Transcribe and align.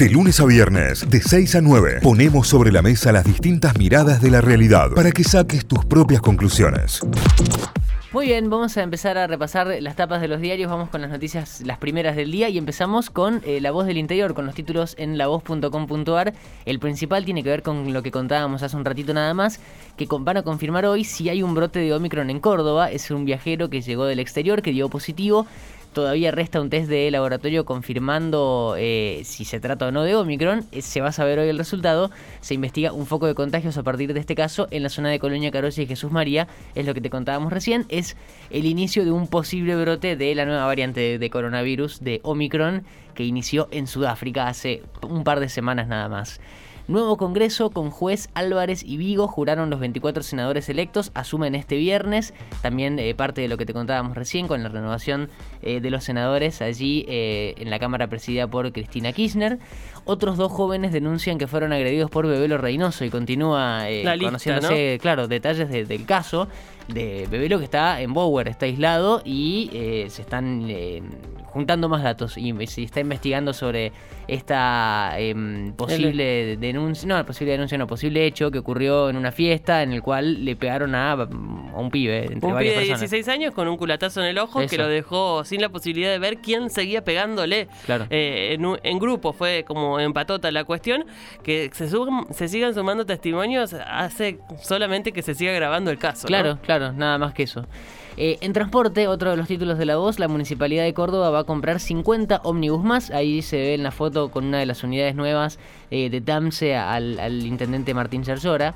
De 0.00 0.08
lunes 0.08 0.40
a 0.40 0.46
viernes, 0.46 1.10
de 1.10 1.20
6 1.20 1.56
a 1.56 1.60
9, 1.60 1.98
ponemos 2.02 2.48
sobre 2.48 2.72
la 2.72 2.80
mesa 2.80 3.12
las 3.12 3.22
distintas 3.22 3.76
miradas 3.76 4.22
de 4.22 4.30
la 4.30 4.40
realidad 4.40 4.92
para 4.96 5.12
que 5.12 5.22
saques 5.22 5.66
tus 5.66 5.84
propias 5.84 6.22
conclusiones. 6.22 7.02
Muy 8.10 8.26
bien, 8.26 8.48
vamos 8.48 8.78
a 8.78 8.82
empezar 8.82 9.18
a 9.18 9.26
repasar 9.26 9.68
las 9.80 9.96
tapas 9.96 10.22
de 10.22 10.26
los 10.26 10.40
diarios. 10.40 10.70
Vamos 10.70 10.88
con 10.88 11.02
las 11.02 11.10
noticias, 11.10 11.60
las 11.66 11.76
primeras 11.76 12.16
del 12.16 12.32
día 12.32 12.48
y 12.48 12.56
empezamos 12.56 13.10
con 13.10 13.42
eh, 13.44 13.60
La 13.60 13.72
Voz 13.72 13.86
del 13.86 13.98
Interior, 13.98 14.32
con 14.32 14.46
los 14.46 14.54
títulos 14.54 14.94
en 14.98 15.18
lavoz.com.ar. 15.18 16.32
El 16.64 16.78
principal 16.78 17.26
tiene 17.26 17.44
que 17.44 17.50
ver 17.50 17.62
con 17.62 17.92
lo 17.92 18.02
que 18.02 18.10
contábamos 18.10 18.62
hace 18.62 18.76
un 18.76 18.86
ratito 18.86 19.12
nada 19.12 19.34
más, 19.34 19.60
que 19.98 20.08
van 20.10 20.38
a 20.38 20.42
confirmar 20.42 20.86
hoy 20.86 21.04
si 21.04 21.28
hay 21.28 21.42
un 21.42 21.54
brote 21.54 21.78
de 21.78 21.92
Omicron 21.92 22.30
en 22.30 22.40
Córdoba. 22.40 22.90
Es 22.90 23.10
un 23.10 23.26
viajero 23.26 23.68
que 23.68 23.82
llegó 23.82 24.06
del 24.06 24.18
exterior, 24.18 24.62
que 24.62 24.72
dio 24.72 24.88
positivo 24.88 25.46
Todavía 25.92 26.30
resta 26.30 26.60
un 26.60 26.70
test 26.70 26.88
de 26.88 27.10
laboratorio 27.10 27.64
confirmando 27.64 28.76
eh, 28.78 29.22
si 29.24 29.44
se 29.44 29.58
trata 29.58 29.88
o 29.88 29.90
no 29.90 30.04
de 30.04 30.14
Omicron. 30.14 30.64
Eh, 30.70 30.82
se 30.82 31.00
va 31.00 31.08
a 31.08 31.12
saber 31.12 31.40
hoy 31.40 31.48
el 31.48 31.58
resultado. 31.58 32.12
Se 32.40 32.54
investiga 32.54 32.92
un 32.92 33.06
foco 33.06 33.26
de 33.26 33.34
contagios 33.34 33.76
a 33.76 33.82
partir 33.82 34.14
de 34.14 34.20
este 34.20 34.36
caso 34.36 34.68
en 34.70 34.84
la 34.84 34.88
zona 34.88 35.08
de 35.08 35.18
Colonia 35.18 35.50
Carolla 35.50 35.82
y 35.82 35.86
Jesús 35.86 36.12
María. 36.12 36.46
Es 36.76 36.86
lo 36.86 36.94
que 36.94 37.00
te 37.00 37.10
contábamos 37.10 37.52
recién. 37.52 37.86
Es 37.88 38.16
el 38.50 38.66
inicio 38.66 39.04
de 39.04 39.10
un 39.10 39.26
posible 39.26 39.74
brote 39.74 40.14
de 40.14 40.32
la 40.36 40.44
nueva 40.44 40.64
variante 40.64 41.18
de 41.18 41.30
coronavirus 41.30 42.00
de 42.00 42.20
Omicron 42.22 42.84
que 43.14 43.24
inició 43.24 43.68
en 43.72 43.88
Sudáfrica 43.88 44.46
hace 44.46 44.84
un 45.02 45.24
par 45.24 45.40
de 45.40 45.48
semanas 45.48 45.88
nada 45.88 46.08
más. 46.08 46.40
Nuevo 46.90 47.16
Congreso 47.16 47.70
con 47.70 47.90
juez 47.90 48.30
Álvarez 48.34 48.82
y 48.82 48.96
Vigo 48.96 49.28
juraron 49.28 49.70
los 49.70 49.78
24 49.78 50.24
senadores 50.24 50.68
electos, 50.68 51.12
asumen 51.14 51.54
este 51.54 51.76
viernes, 51.76 52.34
también 52.62 52.98
eh, 52.98 53.14
parte 53.14 53.40
de 53.40 53.46
lo 53.46 53.56
que 53.56 53.64
te 53.64 53.72
contábamos 53.72 54.16
recién 54.16 54.48
con 54.48 54.64
la 54.64 54.70
renovación 54.70 55.30
eh, 55.62 55.80
de 55.80 55.88
los 55.88 56.02
senadores 56.02 56.60
allí 56.60 57.04
eh, 57.06 57.54
en 57.58 57.70
la 57.70 57.78
Cámara 57.78 58.08
presidida 58.08 58.48
por 58.48 58.72
Cristina 58.72 59.12
Kirchner. 59.12 59.60
Otros 60.04 60.36
dos 60.36 60.50
jóvenes 60.50 60.90
denuncian 60.90 61.38
que 61.38 61.46
fueron 61.46 61.72
agredidos 61.72 62.10
por 62.10 62.26
Bebelo 62.26 62.58
Reynoso 62.58 63.04
y 63.04 63.10
continúa 63.10 63.84
conociéndose, 64.20 64.98
claro, 65.00 65.28
detalles 65.28 65.70
del 65.70 66.04
caso 66.06 66.48
de 66.92 67.26
Bebelo 67.30 67.58
que 67.58 67.64
está 67.64 68.00
en 68.00 68.12
Bower, 68.12 68.48
está 68.48 68.66
aislado 68.66 69.22
y 69.24 69.70
se 70.08 70.22
están 70.22 70.68
juntando 71.50 71.88
más 71.88 72.02
datos 72.02 72.38
y 72.38 72.54
se 72.66 72.82
está 72.82 73.00
investigando 73.00 73.52
sobre 73.52 73.92
esta 74.28 75.18
em, 75.18 75.72
posible 75.72 76.56
denuncia, 76.56 77.08
no, 77.08 77.26
posible 77.26 77.52
denuncia, 77.52 77.76
no, 77.76 77.88
posible 77.88 78.24
hecho 78.24 78.50
que 78.50 78.58
ocurrió 78.58 79.10
en 79.10 79.16
una 79.16 79.32
fiesta 79.32 79.82
en 79.82 79.92
el 79.92 80.02
cual 80.02 80.44
le 80.44 80.54
pegaron 80.54 80.94
a, 80.94 81.14
un 81.74 81.90
pibe. 81.90 82.32
Entre 82.32 82.48
un 82.48 82.56
pibe 82.56 82.76
de 82.76 82.84
16 82.84 83.26
años 83.28 83.54
con 83.54 83.66
un 83.66 83.76
culatazo 83.76 84.20
en 84.20 84.28
el 84.28 84.38
ojo 84.38 84.60
que 84.66 84.78
lo 84.78 84.86
dejó 84.86 85.44
sin 85.44 85.60
la 85.60 85.68
posibilidad 85.68 86.10
de 86.10 86.20
ver 86.20 86.38
quién 86.38 86.70
seguía 86.70 87.02
pegándole. 87.02 87.68
Claro. 87.84 88.06
Eh, 88.10 88.56
en, 88.82 88.98
grupo 89.00 89.32
fue 89.32 89.64
como 89.66 89.98
empatota 89.98 90.50
la 90.52 90.64
cuestión. 90.64 91.06
Que 91.42 91.70
se, 91.72 91.88
se 91.88 92.48
sigan 92.48 92.74
sumando 92.74 93.04
testimonios 93.06 93.74
hace 93.74 94.38
solamente 94.62 95.12
que 95.12 95.22
se 95.22 95.34
siga 95.34 95.52
grabando 95.52 95.90
el 95.90 95.98
caso. 95.98 96.28
Claro, 96.28 96.58
claro, 96.62 96.79
nada 96.94 97.18
más 97.18 97.34
que 97.34 97.44
eso. 97.44 97.66
Eh, 98.16 98.38
en 98.40 98.52
transporte, 98.52 99.08
otro 99.08 99.30
de 99.30 99.36
los 99.36 99.46
títulos 99.46 99.78
de 99.78 99.86
la 99.86 99.96
voz, 99.96 100.18
la 100.18 100.28
Municipalidad 100.28 100.84
de 100.84 100.92
Córdoba 100.92 101.30
va 101.30 101.40
a 101.40 101.44
comprar 101.44 101.80
50 101.80 102.40
ómnibus 102.44 102.82
más. 102.82 103.10
Ahí 103.10 103.40
se 103.42 103.56
ve 103.56 103.74
en 103.74 103.82
la 103.82 103.92
foto 103.92 104.30
con 104.30 104.46
una 104.46 104.58
de 104.58 104.66
las 104.66 104.82
unidades 104.82 105.14
nuevas 105.14 105.58
eh, 105.90 106.10
de 106.10 106.20
TAMSE 106.20 106.76
al, 106.76 107.46
intendente 107.46 107.94
Martín 107.94 108.22
Charzora. 108.22 108.74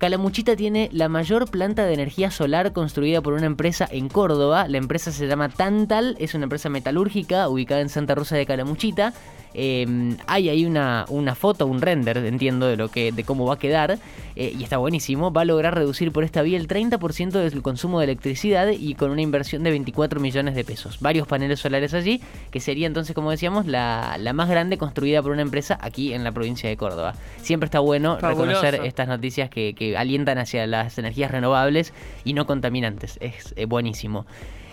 Calamuchita 0.00 0.56
tiene 0.56 0.88
la 0.92 1.10
mayor 1.10 1.50
planta 1.50 1.84
de 1.84 1.92
energía 1.92 2.30
solar 2.30 2.72
construida 2.72 3.20
por 3.20 3.34
una 3.34 3.44
empresa 3.44 3.86
en 3.90 4.08
Córdoba. 4.08 4.66
La 4.66 4.78
empresa 4.78 5.12
se 5.12 5.26
llama 5.26 5.50
Tantal, 5.50 6.16
es 6.18 6.32
una 6.34 6.44
empresa 6.44 6.70
metalúrgica 6.70 7.46
ubicada 7.50 7.82
en 7.82 7.90
Santa 7.90 8.14
Rosa 8.14 8.34
de 8.34 8.46
Calamuchita. 8.46 9.12
Em, 9.52 10.16
hay 10.26 10.48
ahí 10.48 10.64
una, 10.64 11.04
una, 11.08 11.34
foto, 11.34 11.66
un 11.66 11.80
render, 11.80 12.18
entiendo, 12.18 12.66
de, 12.66 12.76
lo 12.76 12.88
que, 12.88 13.12
de 13.12 13.24
cómo 13.24 13.46
va 13.46 13.54
a 13.54 13.58
quedar. 13.58 13.98
Eh, 14.36 14.54
y 14.58 14.62
está 14.62 14.78
buenísimo. 14.78 15.32
Va 15.32 15.42
a 15.42 15.44
lograr 15.44 15.74
reducir 15.74 16.12
por 16.12 16.24
esta 16.24 16.42
vía 16.42 16.56
el 16.56 16.68
30% 16.68 17.30
del 17.30 17.62
consumo 17.62 17.98
de 17.98 18.04
electricidad 18.04 18.68
y 18.68 18.94
con 18.94 19.10
una 19.10 19.22
inversión 19.22 19.62
de 19.62 19.70
24 19.70 20.20
millones 20.20 20.54
de 20.54 20.64
pesos. 20.64 21.00
Varios 21.00 21.26
paneles 21.26 21.60
solares 21.60 21.94
allí, 21.94 22.20
que 22.50 22.60
sería 22.60 22.86
entonces, 22.86 23.14
como 23.14 23.30
decíamos, 23.30 23.66
la, 23.66 24.18
más 24.32 24.48
grande 24.48 24.78
construida 24.78 25.22
por 25.22 25.32
una 25.32 25.42
empresa 25.42 25.78
aquí 25.80 26.14
en 26.14 26.22
la 26.22 26.32
provincia 26.32 26.68
de 26.68 26.76
Córdoba. 26.76 27.14
Siempre 27.42 27.66
está 27.66 27.80
bueno 27.80 28.18
reconocer 28.18 28.80
estas 28.84 29.08
noticias 29.08 29.50
que, 29.50 29.74
alientan 29.96 30.38
hacia 30.38 30.66
las 30.66 30.98
energías 30.98 31.30
renovables 31.30 31.92
y 32.24 32.34
no 32.34 32.46
contaminantes. 32.46 33.18
Es 33.20 33.54
buenísimo. 33.68 34.26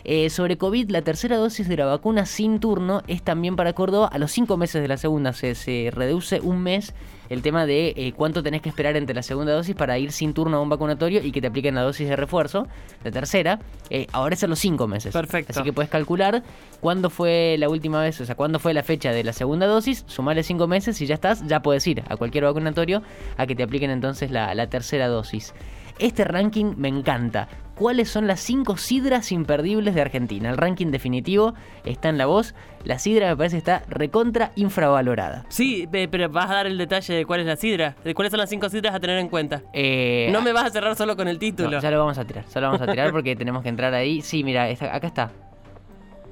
Eh, 0.10 0.30
sobre 0.30 0.58
COVID, 0.58 0.90
la 0.90 1.02
tercera 1.02 1.36
dosis 1.36 1.68
de 1.68 1.76
la 1.76 1.86
vacuna 1.86 2.26
sin 2.26 2.62
turno 2.62 3.02
es 3.08 3.22
también 3.22 3.58
para 3.58 3.74
Córdoba 3.74 4.08
a 4.08 4.18
los 4.18 4.32
cinco 4.32 4.56
meses 4.56 4.82
de 4.82 4.88
la 4.88 4.96
segunda. 4.96 5.34
Se, 5.34 5.54
se 5.54 5.90
reduce 5.92 6.40
un 6.40 6.64
mes 6.64 6.94
el 7.28 7.42
tema 7.42 7.66
de 7.66 7.94
eh, 7.98 8.14
cuánto 8.16 8.42
tenés 8.42 8.62
que 8.62 8.70
esperar 8.70 8.96
entre 8.96 9.14
la 9.14 9.22
segunda 9.22 9.52
dosis 9.52 9.76
para 9.76 9.98
ir 9.98 10.14
sin 10.14 10.34
turno 10.34 10.56
a 10.56 10.62
un 10.62 10.70
vacunatorio 10.70 11.22
y 11.22 11.34
que 11.34 11.42
te 11.42 11.48
apliquen 11.48 11.76
la 11.76 11.82
dosis 11.82 12.08
de 12.08 12.16
refuerzo, 12.16 12.68
la 13.04 13.12
tercera. 13.12 13.60
Eh, 13.90 14.08
ahora 14.14 14.36
es 14.36 14.44
a 14.46 14.48
los 14.48 14.60
cinco 14.60 14.88
meses. 14.88 15.12
Perfecto. 15.12 15.52
Así 15.52 15.62
que 15.62 15.74
puedes 15.74 15.92
calcular 15.92 16.42
cuándo 16.80 17.10
fue 17.10 17.58
la 17.60 17.68
última 17.68 18.02
vez, 18.02 18.22
o 18.22 18.26
sea, 18.26 18.36
cuándo 18.36 18.60
fue 18.60 18.74
la 18.74 18.84
fecha 18.84 19.12
de 19.12 19.26
la 19.26 19.34
segunda 19.34 19.68
dosis, 19.68 20.06
sumarle 20.08 20.44
cinco 20.44 20.68
meses 20.68 21.02
y 21.02 21.06
ya 21.06 21.16
estás, 21.16 21.46
ya 21.46 21.62
puedes 21.62 21.86
ir 21.86 22.04
a 22.08 22.16
cualquier 22.16 22.46
vacunatorio 22.46 23.02
a 23.36 23.46
que 23.46 23.56
te 23.56 23.64
apliquen 23.64 23.92
entonces 23.92 24.32
la, 24.32 24.56
la 24.56 24.70
tercera 24.70 25.10
dosis. 25.10 25.54
Este 26.00 26.24
ranking 26.24 26.76
me 26.78 26.88
encanta 26.88 27.50
cuáles 27.78 28.10
son 28.10 28.28
las 28.28 28.40
cinco 28.40 28.78
sidras 28.78 29.32
imperdibles 29.32 29.96
de 29.96 30.02
Argentina. 30.02 30.50
El 30.50 30.58
ranking 30.58 30.88
definitivo 30.88 31.54
está 31.86 32.10
en 32.10 32.18
la 32.18 32.26
voz. 32.26 32.54
La 32.84 33.00
sidra 33.00 33.30
me 33.30 33.38
parece 33.38 33.58
está 33.58 33.84
recontra 33.88 34.52
infravalorada. 34.56 35.46
Sí, 35.50 35.88
pero 35.92 36.30
vas 36.30 36.50
a 36.50 36.56
dar 36.56 36.68
el 36.68 36.78
detalle 36.78 37.14
de 37.14 37.26
cuál 37.26 37.42
es 37.42 37.46
la 37.46 37.56
sidra. 37.56 37.96
De 38.04 38.14
cuáles 38.14 38.32
son 38.32 38.40
las 38.40 38.50
cinco 38.50 38.70
sidras 38.70 38.96
a 38.96 39.00
tener 39.00 39.18
en 39.20 39.30
cuenta. 39.30 39.62
Eh, 39.74 40.30
no 40.32 40.42
me 40.42 40.54
vas 40.54 40.66
a 40.66 40.70
cerrar 40.70 40.96
solo 40.96 41.16
con 41.16 41.28
el 41.28 41.40
título. 41.40 41.80
ya 41.80 41.92
lo 41.92 42.00
vamos 42.00 42.18
a 42.18 42.26
tirar. 42.26 42.46
Solo 42.48 42.68
vamos 42.68 42.82
a 42.82 42.92
tirar 42.92 43.12
porque 43.12 43.36
tenemos 43.38 43.64
que 43.64 43.70
entrar 43.70 43.94
ahí. 43.94 44.22
Sí, 44.22 44.44
mira, 44.44 44.66
acá 44.66 45.08
está. 45.08 45.32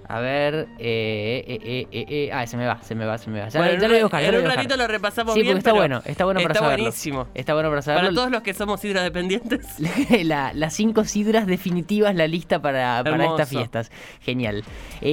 A 0.08 0.20
ver, 0.20 0.68
eh, 0.78 1.44
eh, 1.48 1.88
eh, 1.92 2.06
eh, 2.10 2.30
ah, 2.32 2.46
se 2.46 2.58
me 2.58 2.66
va, 2.68 2.82
se 2.84 2.94
me 2.94 3.06
va, 3.06 3.18
se 3.18 3.30
me 3.30 3.40
va. 3.40 3.50
Ya, 3.50 3.60
lo 3.60 3.88
voy 3.88 3.98
a 3.98 4.02
buscar. 4.04 4.24
En 4.24 4.36
un 4.36 4.46
ratito 4.46 4.78
lo 4.78 4.88
repasamos 4.88 5.34
sí, 5.34 5.42
bien. 5.42 5.54
porque 5.54 5.60
está 5.60 5.74
bueno, 5.74 6.02
está 6.06 6.26
bueno 6.26 6.42
para 6.42 6.54
está 6.54 6.64
saberlo. 6.64 6.84
buenísimo. 6.84 7.28
Está 7.34 7.54
bueno 7.54 7.70
para 7.70 7.82
saberlo. 7.82 8.10
Para 8.10 8.16
todos 8.16 8.32
los 8.32 8.42
que 8.44 8.54
somos 8.54 8.80
sidras 8.82 9.04
dependientes. 9.04 9.66
las 10.26 10.74
cinco 10.76 11.06
sidras 11.06 11.48
definitivas, 11.48 12.14
la 12.16 12.28
lista 12.28 12.62
para, 12.62 13.04
para 13.04 13.26
estas 13.26 13.50
fiestas. 13.50 13.92
Genial. 14.22 14.64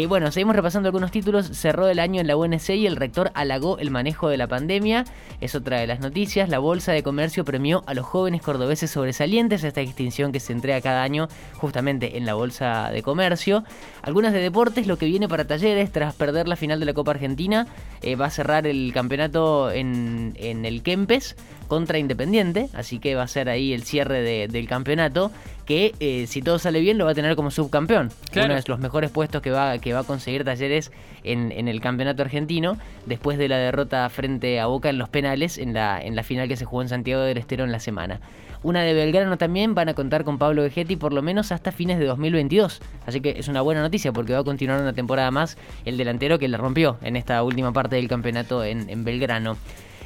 bueno, 0.08 0.30
seguimos 0.30 0.56
repasando 0.56 0.88
algunos 0.88 1.10
títulos. 1.10 1.46
Cerró 1.46 1.88
el 1.88 1.98
año 1.98 2.20
en 2.20 2.26
la 2.26 2.36
UNC 2.36 2.70
y 2.70 2.86
el 2.86 2.96
rector 2.96 3.30
halagó 3.34 3.78
el 3.78 3.90
manejo 3.90 4.28
de 4.28 4.36
la 4.36 4.46
pandemia. 4.46 5.04
Es 5.40 5.54
otra 5.54 5.80
de 5.80 5.86
las 5.86 6.00
noticias. 6.00 6.48
La 6.48 6.58
Bolsa 6.58 6.92
de 6.92 7.02
Comercio 7.02 7.44
premió 7.44 7.82
a 7.86 7.94
los 7.94 8.04
jóvenes 8.04 8.42
cordobeses 8.42 8.90
sobresalientes, 8.90 9.64
esta 9.64 9.80
distinción 9.80 10.32
que 10.32 10.40
se 10.40 10.52
entrega 10.52 10.80
cada 10.80 11.02
año 11.02 11.28
justamente 11.54 12.18
en 12.18 12.26
la 12.26 12.34
Bolsa 12.34 12.90
de 12.90 13.02
Comercio. 13.02 13.64
Algunas 14.02 14.32
de 14.32 14.40
deportes, 14.40 14.81
lo 14.86 14.98
que 14.98 15.06
viene 15.06 15.28
para 15.28 15.46
talleres 15.46 15.90
tras 15.92 16.14
perder 16.14 16.48
la 16.48 16.56
final 16.56 16.80
de 16.80 16.86
la 16.86 16.94
Copa 16.94 17.12
Argentina, 17.12 17.66
eh, 18.02 18.16
va 18.16 18.26
a 18.26 18.30
cerrar 18.30 18.66
el 18.66 18.92
campeonato 18.92 19.70
en, 19.70 20.34
el 20.36 20.82
Kempes 20.82 21.36
contra 21.72 21.96
Independiente, 21.96 22.68
así 22.74 22.98
que 22.98 23.14
va 23.14 23.22
a 23.22 23.26
ser 23.26 23.48
ahí 23.48 23.72
el 23.72 23.82
cierre 23.82 24.20
del 24.46 24.68
campeonato, 24.68 25.32
que 25.64 25.94
eh, 26.00 26.26
si 26.26 26.42
todo 26.42 26.58
sale 26.58 26.80
bien 26.80 26.98
lo 26.98 27.06
va 27.06 27.12
a 27.12 27.14
tener 27.14 27.34
como 27.34 27.50
subcampeón. 27.50 28.10
Uno 28.36 28.54
de 28.54 28.62
los 28.66 28.78
mejores 28.78 29.10
puestos 29.10 29.40
que 29.40 29.50
va, 29.50 29.78
que 29.78 29.94
va 29.94 30.00
a 30.00 30.04
conseguir 30.04 30.44
Talleres 30.44 30.92
en, 31.24 31.50
en, 31.50 31.68
el 31.68 31.80
campeonato 31.80 32.20
argentino, 32.20 32.76
después 33.06 33.38
de 33.38 33.48
la 33.48 33.56
derrota 33.56 34.06
frente 34.10 34.60
a 34.60 34.66
Boca 34.66 34.90
en 34.90 34.98
los 34.98 35.08
penales 35.08 35.56
en 35.56 35.72
la, 35.72 35.98
en 35.98 36.14
la 36.14 36.22
final 36.22 36.46
que 36.46 36.58
se 36.58 36.66
jugó 36.66 36.82
en 36.82 36.90
Santiago 36.90 37.22
del 37.22 37.38
Estero 37.38 37.64
en 37.64 37.72
la 37.72 37.80
semana. 37.80 38.20
Una 38.62 38.82
de 38.82 38.94
Belgrano 38.94 39.38
también 39.38 39.74
van 39.74 39.88
a 39.88 39.94
contar 39.94 40.22
con 40.22 40.38
Pablo 40.38 40.62
Vegetti 40.62 40.94
por 40.96 41.12
lo 41.12 41.20
menos 41.20 41.50
hasta 41.50 41.72
fines 41.72 41.98
de 41.98 42.04
2022. 42.04 42.80
Así 43.06 43.20
que 43.20 43.30
es 43.38 43.48
una 43.48 43.60
buena 43.60 43.80
noticia 43.80 44.12
porque 44.12 44.34
va 44.34 44.40
a 44.40 44.44
continuar 44.44 44.80
una 44.80 44.92
temporada 44.92 45.30
más 45.30 45.56
el 45.84 45.96
delantero 45.96 46.38
que 46.38 46.46
la 46.46 46.58
rompió 46.58 46.96
en 47.02 47.16
esta 47.16 47.42
última 47.42 47.72
parte 47.72 47.96
del 47.96 48.08
campeonato 48.08 48.62
en, 48.62 49.04
Belgrano. 49.04 49.56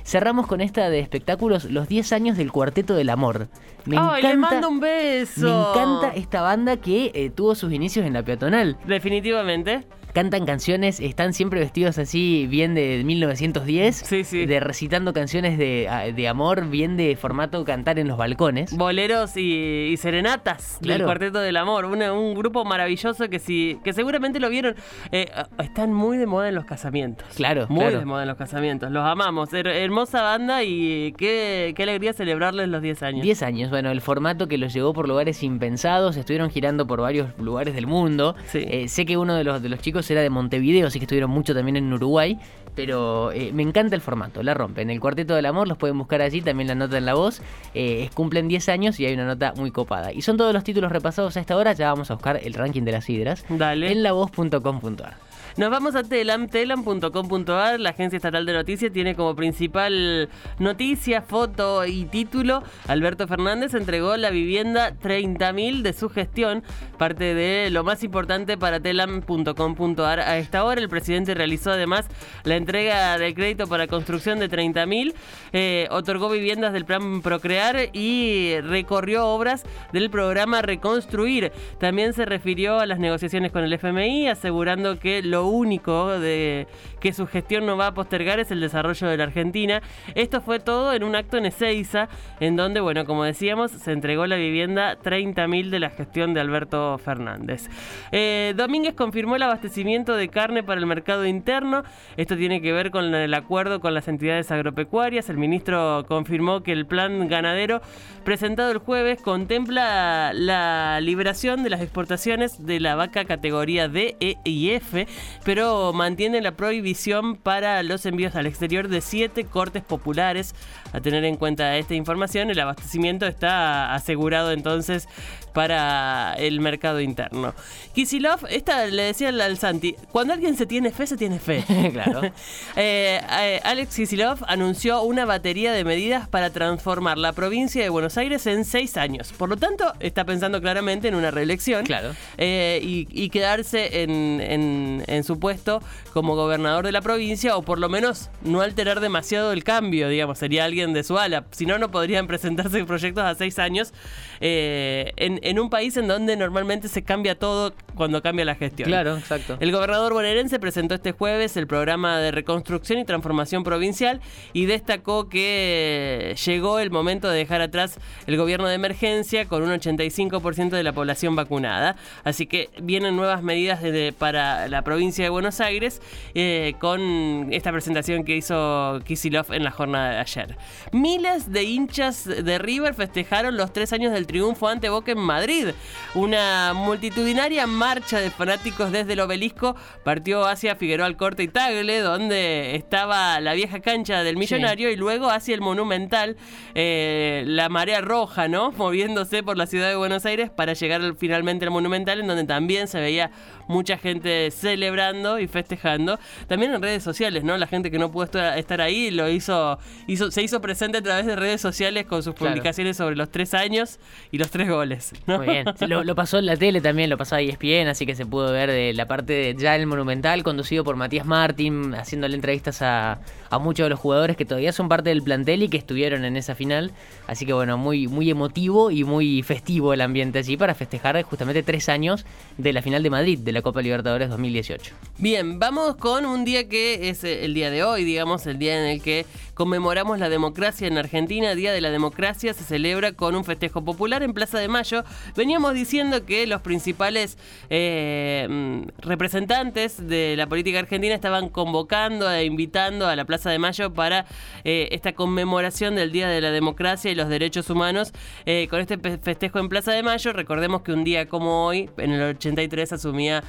Cerramos 0.07 0.47
con 0.47 0.61
esta 0.61 0.89
de 0.89 1.01
espectáculos, 1.01 1.65
los 1.65 1.89
10 1.89 2.13
años 2.13 2.37
del 2.37 2.53
Cuarteto 2.53 2.95
del 2.95 3.11
Amor. 3.11 3.49
Me 3.87 3.97
encanta, 3.97 4.21
le 4.21 4.37
mando 4.37 4.69
un 4.69 4.79
beso! 4.79 5.41
Me 5.75 5.81
encanta 5.81 6.15
esta 6.15 6.43
banda 6.43 6.77
que 6.77 7.11
eh, 7.13 7.31
tuvo 7.31 7.57
sus 7.57 7.73
inicios 7.73 8.07
en 8.07 8.13
la 8.13 8.23
peatonal. 8.23 8.79
Definitivamente 8.87 9.85
cantan 10.17 10.47
canciones, 10.47 10.99
están 10.99 11.35
siempre 11.35 11.61
vestidos 11.61 11.99
así, 11.99 12.47
bien 12.49 12.75
de 12.75 13.03
1910, 13.05 13.97
sí, 13.97 14.25
sí. 14.25 14.47
de 14.47 14.61
recitando 14.61 15.13
canciones 15.13 15.59
de, 15.59 16.27
amor, 16.27 16.71
bien 16.71 16.97
de 16.97 17.15
formato 17.17 17.63
cantar 17.67 17.99
en 17.99 18.09
los 18.09 18.17
balcones. 18.17 18.75
Boleros 18.75 19.37
y, 19.37 19.95
serenatas 19.99 20.79
del 20.81 21.05
Cuarteto 21.05 21.41
del 21.41 21.59
Amor, 21.59 21.85
un 21.85 22.35
grupo 22.35 22.65
maravilloso 22.65 23.29
que 23.29 23.39
sí, 23.39 23.79
que 23.85 23.93
seguramente 23.93 24.41
lo 24.41 24.49
vieron. 24.49 24.75
Eh, 25.13 25.31
están 25.59 25.93
muy 25.93 26.17
de 26.17 26.25
moda 26.25 26.49
en 26.49 26.55
los 26.55 26.65
casamientos. 26.65 27.29
Claro, 27.37 27.67
muy 27.69 27.85
de 27.85 28.07
moda 28.07 28.23
en 28.23 28.29
los 28.29 28.39
casamientos. 28.39 28.91
Los 28.91 29.05
amamos, 29.05 29.53
hermosa 29.97 30.21
banda 30.21 30.63
y 30.63 31.15
qué, 31.17 31.73
qué 31.75 31.83
alegría 31.85 32.13
celebrarles 32.13 32.69
los 32.69 32.83
10 32.83 33.03
años. 33.03 33.23
10 33.23 33.43
años, 33.43 33.71
bueno, 33.71 33.91
el 33.91 34.03
formato 34.03 34.47
que 34.47 34.59
los 34.59 34.75
llevó 34.75 34.93
por 34.93 35.09
lugares 35.09 35.43
impensados, 35.43 36.19
estuvieron 36.19 36.51
girando 36.51 36.87
por 36.87 37.01
varios 37.01 37.31
lugares 37.39 37.75
del 37.75 37.87
mundo. 37.87 38.37
Sí. 38.49 38.63
Eh, 38.69 38.89
sé 38.89 39.07
que 39.07 39.17
uno 39.17 39.35
de 39.35 39.45
los, 39.45 39.63
de 39.63 39.71
los 39.71 39.81
chicos 39.81 40.11
era 40.11 40.21
de 40.21 40.29
Montevideo, 40.29 40.89
así 40.89 40.99
que 40.99 41.07
estuvieron 41.07 41.31
mucho 41.31 41.55
también 41.55 41.79
en 41.79 41.91
Uruguay, 41.91 42.39
pero 42.75 43.33
eh, 43.33 43.53
me 43.55 43.63
encanta 43.63 43.95
el 43.95 44.03
formato, 44.03 44.43
la 44.43 44.53
rompen. 44.53 44.91
El 44.91 45.01
Cuarteto 45.01 45.35
del 45.35 45.47
Amor 45.47 45.67
los 45.67 45.79
pueden 45.79 45.97
buscar 45.97 46.21
allí, 46.21 46.43
también 46.43 46.69
la 46.69 46.75
nota 46.75 46.99
en 46.99 47.07
la 47.07 47.15
voz. 47.15 47.41
Eh, 47.73 48.11
cumplen 48.13 48.49
10 48.49 48.69
años 48.69 49.01
y 49.01 49.07
hay 49.07 49.15
una 49.15 49.25
nota 49.25 49.55
muy 49.57 49.71
copada. 49.71 50.13
Y 50.13 50.21
son 50.21 50.37
todos 50.37 50.53
los 50.53 50.63
títulos 50.63 50.93
repasados 50.93 51.39
a 51.39 51.41
esta 51.41 51.57
hora, 51.57 51.73
ya 51.73 51.89
vamos 51.89 52.11
a 52.11 52.15
buscar 52.15 52.39
el 52.45 52.53
ranking 52.53 52.83
de 52.83 52.93
las 52.93 53.07
sidras 53.07 53.47
Dale. 53.49 53.91
en 53.91 54.03
lavoz.com.ar. 54.03 55.15
Nos 55.57 55.71
vamos 55.71 55.95
a 55.95 56.03
Telam, 56.03 56.49
telam.com.ar. 56.49 57.81
La 57.81 57.91
agencia 57.91 58.19
estatal 58.19 58.45
de 58.45 58.53
noticias 58.53 58.93
tiene 58.93 59.15
como 59.15 59.35
principal 59.35 60.29
noticia, 60.59 61.23
foto 61.23 61.87
y 61.87 62.05
título. 62.05 62.63
Alberto 62.87 63.27
Fernández 63.27 63.73
entregó 63.73 64.19
la 64.19 64.29
vivienda 64.29 64.93
30.000 64.93 65.81
de 65.81 65.95
su 65.95 66.11
gestión, 66.11 66.63
parte 66.99 67.33
de 67.33 67.71
lo 67.71 67.85
más 67.85 68.05
importante 68.05 68.59
para 68.59 68.81
telam.com.ar. 68.81 70.21
A 70.21 70.37
esta 70.37 70.63
hora 70.63 70.79
el 70.79 70.91
presidente 70.91 71.33
realizó 71.33 71.71
además 71.71 72.07
la 72.45 72.57
entrega 72.57 73.17
del 73.17 73.33
crédito 73.33 73.67
para 73.67 73.87
construcción 73.87 74.39
de 74.39 74.51
30.000, 74.51 75.15
eh, 75.55 75.89
otorgó 75.91 76.29
viviendas 76.29 76.75
del 76.75 76.85
plan 76.85 77.23
Procrear 77.23 77.89
y 77.95 78.61
recorrió 78.61 79.27
obras 79.29 79.65
del 79.95 80.11
programa 80.11 80.61
Reconstruir. 80.61 81.51
También 81.81 82.13
se 82.13 82.27
refirió 82.27 82.79
a 82.79 82.85
las 82.85 82.99
negociaciones 82.99 83.53
con 83.53 83.65
el 83.65 83.73
FMI, 83.73 84.29
asegurando 84.29 84.99
que 84.99 85.23
lo 85.23 85.46
único 85.49 86.19
de 86.19 86.67
que 87.01 87.13
su 87.13 87.27
gestión 87.27 87.67
no 87.67 87.77
va 87.77 87.89
a 87.89 87.95
postergar 87.95 88.41
es 88.41 88.51
el 88.51 88.61
desarrollo 88.61 89.09
de 89.09 89.17
la 89.17 89.25
Argentina. 89.25 89.83
Esto 90.15 90.41
fue 90.41 90.61
todo 90.61 90.93
en 90.93 91.05
un 91.05 91.15
acto 91.17 91.37
en 91.37 91.47
Ezeiza, 91.47 92.09
en 92.41 92.57
donde, 92.57 92.81
bueno, 92.81 93.05
como 93.05 93.25
decíamos, 93.25 93.71
se 93.71 93.93
entregó 93.93 94.27
la 94.27 94.37
vivienda 94.37 94.99
30.000 94.99 95.71
de 95.71 95.81
la 95.81 95.91
gestión 95.91 96.35
de 96.35 96.41
Alberto 96.41 96.99
Fernández. 96.99 97.69
Eh, 98.13 98.55
Domínguez 98.57 98.95
confirmó 98.95 99.37
el 99.37 99.43
abastecimiento 99.43 100.17
de 100.17 100.29
carne 100.29 100.63
para 100.63 100.81
el 100.81 100.87
mercado 100.87 101.27
interno. 101.27 101.83
Esto 102.17 102.37
tiene 102.37 102.61
que 102.61 102.73
ver 102.73 102.91
con 102.91 103.15
el 103.15 103.35
acuerdo 103.35 103.81
con 103.81 103.95
las 103.95 104.09
entidades 104.09 104.51
agropecuarias. 104.51 105.29
El 105.29 105.39
ministro 105.39 106.05
confirmó 106.09 106.63
que 106.63 106.73
el 106.73 106.87
plan 106.87 107.29
ganadero 107.29 107.81
presentado 108.25 108.73
el 108.73 108.79
jueves 108.79 109.21
contempla 109.23 110.33
la 110.33 111.01
liberación 111.01 111.63
de 111.63 111.71
las 111.71 111.81
exportaciones 111.81 112.65
de 112.65 112.81
la 112.81 112.95
vaca 112.95 113.25
categoría 113.25 113.89
D, 113.89 114.17
E 114.21 114.37
y 114.45 114.71
F 114.71 115.07
pero 115.45 115.93
mantiene 115.93 116.41
la 116.41 116.53
prohibición 116.53 117.37
para 117.37 117.83
los 117.83 118.07
envíos 118.07 118.35
al 118.35 118.47
exterior 118.47 118.89
de 118.89 119.01
siete 119.01 119.45
cortes 119.45 119.83
populares. 119.83 120.55
A 120.93 121.01
tener 121.01 121.25
en 121.25 121.37
cuenta 121.37 121.77
esta 121.77 121.95
información, 121.95 122.51
el 122.51 122.61
abastecimiento 122.61 123.27
está 123.27 123.95
asegurado 123.95 124.53
entonces 124.53 125.09
para 125.57 126.35
el 126.35 126.61
mercado 126.61 127.01
interno. 127.01 127.55
Kisilov, 127.95 128.41
esta 128.51 128.85
le 128.85 129.05
decía 129.05 129.31
al 129.31 129.57
Santi, 129.57 129.97
cuando 130.13 130.35
alguien 130.35 130.55
se 130.55 130.67
tiene 130.67 130.91
fe, 130.91 131.07
se 131.07 131.17
tiene 131.17 131.39
fe. 131.39 131.65
claro. 131.93 132.21
Eh, 132.79 133.21
eh, 133.41 133.61
Alex 133.65 133.97
Kisilov 133.97 134.41
anunció 134.49 135.03
una 135.03 135.25
batería 135.25 135.73
de 135.73 135.83
medidas 135.83 136.29
para 136.29 136.51
transformar 136.51 137.17
la 137.17 137.33
provincia 137.33 137.83
de 137.83 137.89
Buenos 137.89 138.19
Aires 138.19 138.47
en 138.47 138.67
seis 138.67 138.99
años. 138.99 139.33
Por 139.33 139.49
lo 139.49 139.57
tanto, 139.57 139.95
está 140.01 140.25
pensando 140.27 140.61
claramente 140.61 141.09
en 141.09 141.15
una 141.15 141.31
reelección 141.31 141.85
Claro. 141.87 142.15
eh, 142.37 142.81
y, 142.83 143.09
y 143.11 143.31
quedarse 143.31 144.03
en, 144.03 144.41
en- 144.43 145.05
en 145.07 145.25
su 145.25 145.39
puesto 145.41 145.81
como 146.13 146.35
gobernador 146.37 146.85
de 146.85 146.93
la 146.93 147.01
provincia 147.01 147.57
o 147.57 147.63
por 147.63 147.79
lo 147.79 147.89
menos 147.89 148.29
no 148.43 148.61
alterar 148.61 149.01
demasiado 149.01 149.53
el 149.53 149.65
cambio, 149.65 150.09
digamos, 150.11 150.39
sería 150.39 150.65
alguien 150.67 150.93
de 150.93 151.03
su 151.03 151.17
ala. 151.19 151.47
Si 151.53 151.65
no, 151.65 151.79
no 151.79 151.91
podrían 151.91 152.27
presentarse 152.27 152.85
proyectos 152.85 153.25
a 153.25 153.35
seis 153.37 153.59
años 153.59 153.95
eh, 154.41 155.13
en, 155.17 155.41
en 155.49 155.61
un 155.61 155.71
país 155.71 155.97
en 155.97 156.09
donde 156.09 156.37
normalmente 156.37 156.89
se 156.89 157.03
cambia 157.03 157.39
todo 157.39 157.73
cuando 157.97 158.23
cambia 158.23 158.45
la 158.45 158.55
gestión. 158.55 158.89
Claro, 158.89 159.17
exacto. 159.17 159.57
El 159.59 159.73
gobernador 159.73 160.13
bonaerense 160.13 160.59
presentó 160.61 160.95
este 160.95 161.13
jueves 161.13 161.57
el 161.57 161.67
programa 161.67 162.19
de 162.19 162.31
reconstrucción 162.31 162.99
y 163.01 163.05
transformación 163.05 163.65
provincial 163.65 164.21
y 164.53 164.67
destacó 164.67 165.29
que 165.29 166.37
llegó 166.47 166.79
el 166.79 166.91
momento 166.91 167.29
de 167.29 167.39
dejar 167.39 167.61
atrás 167.63 167.99
el 168.27 168.37
gobierno 168.37 168.69
de 168.69 168.75
emergencia 168.75 169.47
con 169.47 169.63
un 169.63 169.71
85% 169.71 170.71
de 170.71 170.83
la 170.83 170.93
población 170.93 171.35
vacunada. 171.35 171.97
Así 172.25 172.47
que 172.47 172.69
vienen 172.81 173.17
nuevas 173.17 173.43
medidas 173.43 173.83
desde- 173.83 174.13
para 174.13 174.69
la 174.69 174.83
provincia 174.83 175.25
de 175.25 175.31
Buenos 175.31 175.61
Aires 175.61 176.01
eh, 176.35 176.75
con 176.81 177.49
esta 177.53 177.73
presentación 177.73 178.25
que 178.25 178.37
hizo 178.37 179.01
Kisilov 179.05 179.53
en 179.53 179.65
la 179.65 179.71
jornada 179.71 180.11
de 180.11 180.19
ayer. 180.19 180.57
Miles 180.93 181.51
de 181.53 181.63
hinchas 181.65 182.25
de 182.25 182.59
River 182.59 182.95
festejaron 182.95 183.57
los 183.57 183.73
tres 183.73 183.93
años 183.93 184.13
del 184.13 184.27
triunfo 184.27 184.69
ante 184.69 184.89
Boca 184.91 185.13
en 185.13 185.19
Madrid. 185.19 185.69
Una 186.15 186.73
multitudinaria 186.75 187.67
marcha 187.67 187.86
de 187.95 188.31
fanáticos 188.33 188.91
desde 188.91 189.13
el 189.13 189.21
obelisco 189.21 189.77
partió 190.03 190.45
hacia 190.45 190.75
Figueroa 190.75 191.07
Alcorte 191.07 191.45
y 191.45 191.49
Tagle, 191.49 192.01
donde 192.01 192.75
estaba 192.75 193.39
la 193.41 193.55
vieja 193.55 193.79
cancha 193.79 194.25
del 194.25 194.37
millonario, 194.37 194.91
y 194.91 194.97
luego 194.97 195.31
hacia 195.31 195.55
el 195.55 195.61
Monumental, 195.61 196.37
eh, 196.75 197.45
la 197.47 197.69
marea 197.69 198.01
roja, 198.01 198.49
¿no? 198.49 198.73
Moviéndose 198.77 199.45
por 199.45 199.57
la 199.57 199.67
ciudad 199.67 199.89
de 199.89 199.95
Buenos 199.95 200.27
Aires 200.27 200.51
para 200.51 200.73
llegar 200.73 201.01
al- 201.01 201.15
finalmente 201.17 201.65
al 201.65 201.71
Monumental, 201.71 202.19
en 202.19 202.27
donde 202.27 202.43
también 202.43 202.89
se 202.89 202.99
veía 203.01 203.31
mucha 203.69 203.99
gente 203.99 204.51
celebrando 204.51 205.39
y 205.39 205.47
festejando. 205.47 206.19
También 206.49 206.75
en 206.75 206.83
redes 206.83 207.05
sociales, 207.05 207.45
¿no? 207.45 207.57
La 207.57 207.69
gente 207.69 207.93
que 207.93 207.99
no 208.01 208.11
pudo 208.11 208.25
estar 208.25 208.59
estar 208.59 208.81
ahí 208.81 209.13
lo 209.13 209.29
hizo, 209.29 209.79
hizo, 210.09 210.33
se 210.33 210.43
hizo 210.43 210.61
presente 210.61 210.99
a 210.99 211.03
través 211.03 211.25
de 211.27 211.37
redes 211.37 211.61
sociales 211.61 212.05
con 212.07 212.25
sus 212.25 212.35
Claro. 212.35 212.53
publicaciones 212.55 212.97
sobre 212.97 213.15
los 213.15 213.31
tres 213.31 213.55
años 213.55 214.01
y 214.33 214.39
los 214.39 214.51
tres 214.51 214.69
goles. 214.69 215.13
¿no? 215.27 215.39
Muy 215.39 215.47
bien. 215.47 215.67
Lo, 215.89 216.03
lo 216.05 216.15
pasó 216.17 216.39
en 216.39 216.47
la 216.47 216.57
tele 216.57 216.81
también, 216.81 217.09
lo 217.11 217.17
pasó 217.17 217.37
a 217.37 217.41
ESPN, 217.41 217.67
así 217.85 218.07
que 218.07 218.15
se 218.15 218.25
pudo 218.25 218.53
ver 218.53 218.71
de 218.71 218.93
la 218.93 219.07
parte 219.07 219.33
de 219.33 219.57
ya 219.59 219.77
el 219.77 219.87
Monumental, 219.87 220.43
conducido 220.43 220.85
por 220.85 220.97
Matías 220.97 221.27
Martín, 221.27 221.95
haciéndole 221.95 222.35
entrevistas 222.35 222.81
a, 222.83 223.19
muchos 223.61 223.87
de 223.87 223.91
los 223.91 223.99
jugadores 223.99 224.37
que 224.37 224.45
todavía 224.45 224.71
son 224.71 224.89
parte 224.89 225.09
del 225.09 225.23
plantel 225.23 225.63
y 225.63 225.69
que 225.69 225.79
estuvieron 225.79 226.25
en 226.25 226.37
esa 226.37 226.55
final. 226.55 226.93
Así 227.27 227.47
que 227.47 227.53
bueno, 227.55 227.79
muy, 227.79 228.07
muy 228.07 228.31
emotivo 228.31 228.91
y 228.91 229.03
muy 229.03 229.43
festivo 229.43 229.95
el 229.95 230.03
ambiente 230.03 230.39
allí 230.39 230.57
para 230.57 230.75
festejar 230.75 231.23
justamente 231.23 231.63
tres 231.63 231.89
años 231.89 232.27
de 232.59 232.73
la 232.73 232.83
final 232.83 233.03
de 233.03 233.11
Madrid 233.11 233.39
de 233.39 233.53
la 233.53 233.63
Copa 233.63 233.81
Libertadores 233.81 234.29
2018. 234.29 234.95
Bien, 235.19 235.59
vamos 235.59 235.97
con 235.97 236.27
un 236.27 236.45
día 236.45 236.69
que 236.69 237.09
es 237.09 237.25
eh, 237.25 237.45
el 237.45 237.55
día 237.55 237.71
de 237.71 237.83
hoy, 237.83 238.05
digamos, 238.05 238.47
el 238.47 238.59
día 238.59 238.79
en 238.79 238.91
el 238.91 239.03
que 239.03 239.25
conmemoramos 239.55 240.19
la 240.19 240.29
democracia 240.29 240.87
en 240.87 240.99
Argentina. 240.99 241.55
Día 241.55 241.73
de 241.73 241.81
la 241.81 241.91
Democracia 241.91 242.53
se 242.53 242.63
celebra 242.63 243.13
con 243.13 243.35
un 243.35 243.45
festejo 243.45 243.83
popular 243.83 244.23
en 244.23 244.35
Plaza 244.35 244.59
de 244.59 244.69
Mayo. 244.69 245.03
Veníamos 245.35 245.75
diciendo 245.75 246.27
que 246.27 246.47
los 246.47 246.61
principales 246.61 247.39
eh, 247.71 248.47
mm, 248.49 248.83
representantes 248.99 250.07
de 250.07 250.35
la 250.37 250.47
política 250.47 250.79
argentina 250.79 251.15
estaban 251.15 251.49
convocando 251.49 252.31
e 252.31 252.45
invitando 252.45 253.07
a 253.07 253.17
la 253.17 253.25
Plaza 253.25 253.51
de 253.51 253.59
Mayo 253.59 253.93
para 253.93 254.27
eh, 254.65 254.89
esta 254.93 255.13
conmemoración 255.13 255.97
del 255.97 256.13
Día 256.13 256.29
de 256.29 256.41
la 256.41 256.51
Democracia 256.51 257.11
y 257.11 257.15
los 257.15 257.29
Derechos 257.29 257.71
Humanos. 257.71 258.13
Eh, 258.45 258.69
con 258.71 258.81
este 258.81 258.99
festejo 259.19 259.59
en 259.59 259.69
Plaza 259.69 259.93
de 259.93 260.03
Mayo, 260.03 260.33
recordemos 260.33 260.83
que 260.83 260.93
un 260.93 261.05
día 261.05 261.29
como 261.29 261.67
hoy, 261.67 261.91
en 261.99 262.13
el 262.13 262.23
83, 262.23 262.93
asumía 262.93 263.43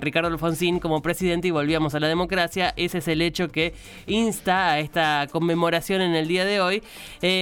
Ricardo 0.00 0.28
Alfonsín 0.28 0.78
como 0.78 1.02
presidente 1.02 1.48
y 1.48 1.50
volvíamos 1.50 1.94
a 1.94 2.00
la 2.00 2.08
democracia. 2.08 2.72
Ese 2.76 2.98
es 2.98 3.08
el 3.08 3.22
hecho 3.22 3.48
que 3.48 3.74
insta 4.06 4.72
a 4.72 4.78
esta 4.78 5.26
conmemoración 5.30 6.02
en 6.02 6.14
el 6.14 6.28
día 6.28 6.44
de 6.44 6.60
hoy. 6.60 6.82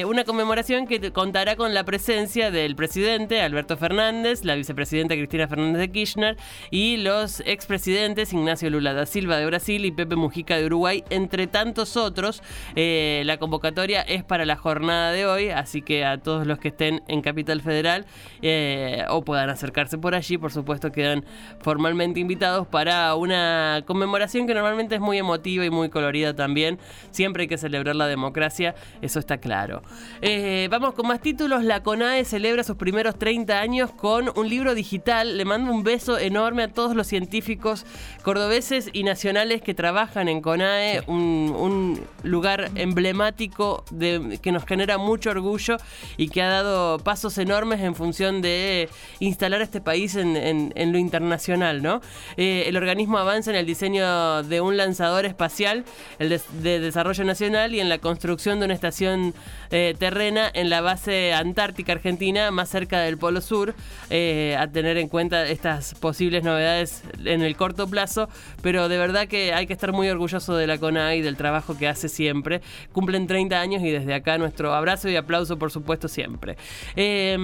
Una 0.07 0.25
conmemoración 0.25 0.87
que 0.87 1.13
contará 1.13 1.57
con 1.57 1.75
la 1.75 1.85
presencia 1.85 2.51
del 2.51 2.77
presidente 2.77 3.41
Alberto 3.41 3.77
Fernández, 3.77 4.45
la 4.45 4.55
vicepresidenta 4.55 5.15
Cristina 5.15 5.49
Fernández 5.53 5.81
de 5.81 5.91
Kirchner 5.91 6.37
y 6.71 6.97
los 6.97 7.41
expresidentes 7.41 8.33
Ignacio 8.33 8.71
Lula 8.71 8.95
da 8.95 9.05
Silva 9.05 9.37
de 9.37 9.45
Brasil 9.45 9.85
y 9.85 9.93
Pepe 9.93 10.17
Mujica 10.17 10.57
de 10.57 10.65
Uruguay, 10.65 11.05
entre 11.11 11.47
tantos 11.47 11.99
otros. 11.99 12.43
Eh, 12.75 13.23
la 13.27 13.37
convocatoria 13.37 14.01
es 14.01 14.25
para 14.25 14.47
la 14.47 14.57
jornada 14.57 15.13
de 15.13 15.27
hoy, 15.27 15.51
así 15.51 15.83
que 15.83 16.07
a 16.07 16.17
todos 16.17 16.47
los 16.47 16.59
que 16.59 16.69
estén 16.69 17.03
en 17.07 17.21
Capital 17.21 17.61
Federal 17.61 18.07
eh, 18.41 19.05
o 19.11 19.23
puedan 19.23 19.51
acercarse 19.51 19.99
por 19.99 20.15
allí, 20.15 20.39
por 20.39 20.53
supuesto 20.53 20.91
quedan 20.91 21.27
formalmente 21.61 22.19
invitados 22.19 22.67
para 22.67 23.15
una 23.15 23.83
conmemoración 23.87 24.47
que 24.47 24.55
normalmente 24.55 24.95
es 24.95 25.01
muy 25.03 25.19
emotiva 25.19 25.67
y 25.67 25.71
muy 25.71 25.91
colorida 25.91 26.35
también. 26.35 26.79
Siempre 27.11 27.43
hay 27.43 27.49
que 27.49 27.59
celebrar 27.59 27.95
la 27.95 28.07
democracia, 28.07 28.75
eso 29.03 29.19
está 29.19 29.37
claro. 29.37 29.83
Eh, 30.23 30.69
vamos 30.71 30.95
con 30.95 31.07
más 31.07 31.21
títulos. 31.21 31.63
La 31.63 31.83
CONAE 31.83 32.25
celebra 32.25 32.65
sus 32.65 32.77
primeros 32.77 33.19
30 33.19 33.61
años 33.61 33.93
con 33.93 34.31
un 34.35 34.49
libro 34.49 34.75
digital 34.75 35.37
le 35.43 35.47
mando 35.47 35.73
un 35.73 35.83
beso 35.83 36.19
enorme 36.21 36.63
a 36.63 36.69
todos 36.69 36.95
los 36.95 37.09
científicos 37.09 37.85
cordobeses 38.23 38.91
y 38.93 39.03
nacionales 39.03 39.61
que 39.61 39.75
trabajan 39.75 40.29
en 40.29 40.41
CONAE, 40.41 41.03
un, 41.09 41.53
un 41.59 42.01
lugar 42.23 42.71
emblemático 42.77 43.85
de, 43.91 44.39
que 44.41 44.53
nos 44.53 44.65
genera 44.65 44.99
mucho 44.99 45.31
orgullo 45.31 45.79
y 46.17 46.29
que 46.29 46.43
ha 46.43 46.49
dado 46.49 46.99
pasos 47.01 47.39
enormes 47.39 47.81
en 47.81 47.97
función 47.97 48.41
de 48.41 48.89
instalar 49.19 49.63
este 49.63 49.81
país 49.81 50.15
en, 50.15 50.37
en- 50.37 50.73
en 50.77 50.93
lo 50.93 50.99
internacional, 50.99 51.83
¿no? 51.83 52.01
Eh, 52.37 52.65
el 52.69 52.77
organismo 52.77 53.19
avanza 53.19 53.51
en 53.51 53.57
el 53.57 53.67
diseño 53.67 54.45
de 54.45 54.61
un 54.61 54.77
lanzador 54.77 55.25
espacial 55.27 55.85
el 56.21 56.41
de 56.63 56.79
desarrollo 56.79 57.25
nacional 57.25 57.75
y 57.75 57.81
en 57.81 57.89
la 57.89 57.99
construcción 57.99 58.61
de 58.61 58.67
una 58.67 58.75
estación 58.75 59.35
eh, 59.73 59.97
terrena 59.99 60.49
en 60.55 60.71
la 60.71 60.83
base 60.83 61.33
antártica 61.33 61.93
argentina, 61.95 62.53
más 62.53 62.69
cerca 62.69 63.01
del 63.01 63.19
Polo 63.19 63.41
Sur, 63.41 63.75
eh, 64.11 64.57
a 64.57 64.69
tener 64.69 64.99
en 64.99 65.09
cuenta 65.09 65.22
estas 65.31 65.95
posibles 65.95 66.43
novedades 66.43 67.03
en 67.25 67.43
el 67.43 67.57
corto 67.57 67.89
plazo, 67.89 68.29
pero 68.63 68.89
de 68.89 68.99
verdad 68.99 69.29
que 69.29 69.53
hay 69.53 69.67
que 69.67 69.73
estar 69.73 69.93
muy 69.93 70.09
orgulloso 70.09 70.57
de 70.57 70.67
la 70.67 70.79
CONAI 70.79 71.19
y 71.19 71.23
del 71.23 71.37
trabajo 71.37 71.77
que 71.77 71.89
hace 71.89 72.09
siempre. 72.09 72.61
Cumplen 72.93 73.27
30 73.27 73.61
años 73.61 73.83
y 73.83 73.91
desde 73.91 74.15
acá 74.15 74.39
nuestro 74.39 74.75
abrazo 74.75 75.09
y 75.09 75.17
aplauso, 75.17 75.59
por 75.59 75.71
supuesto, 75.71 76.09
siempre. 76.09 76.57
Eh, 76.97 77.37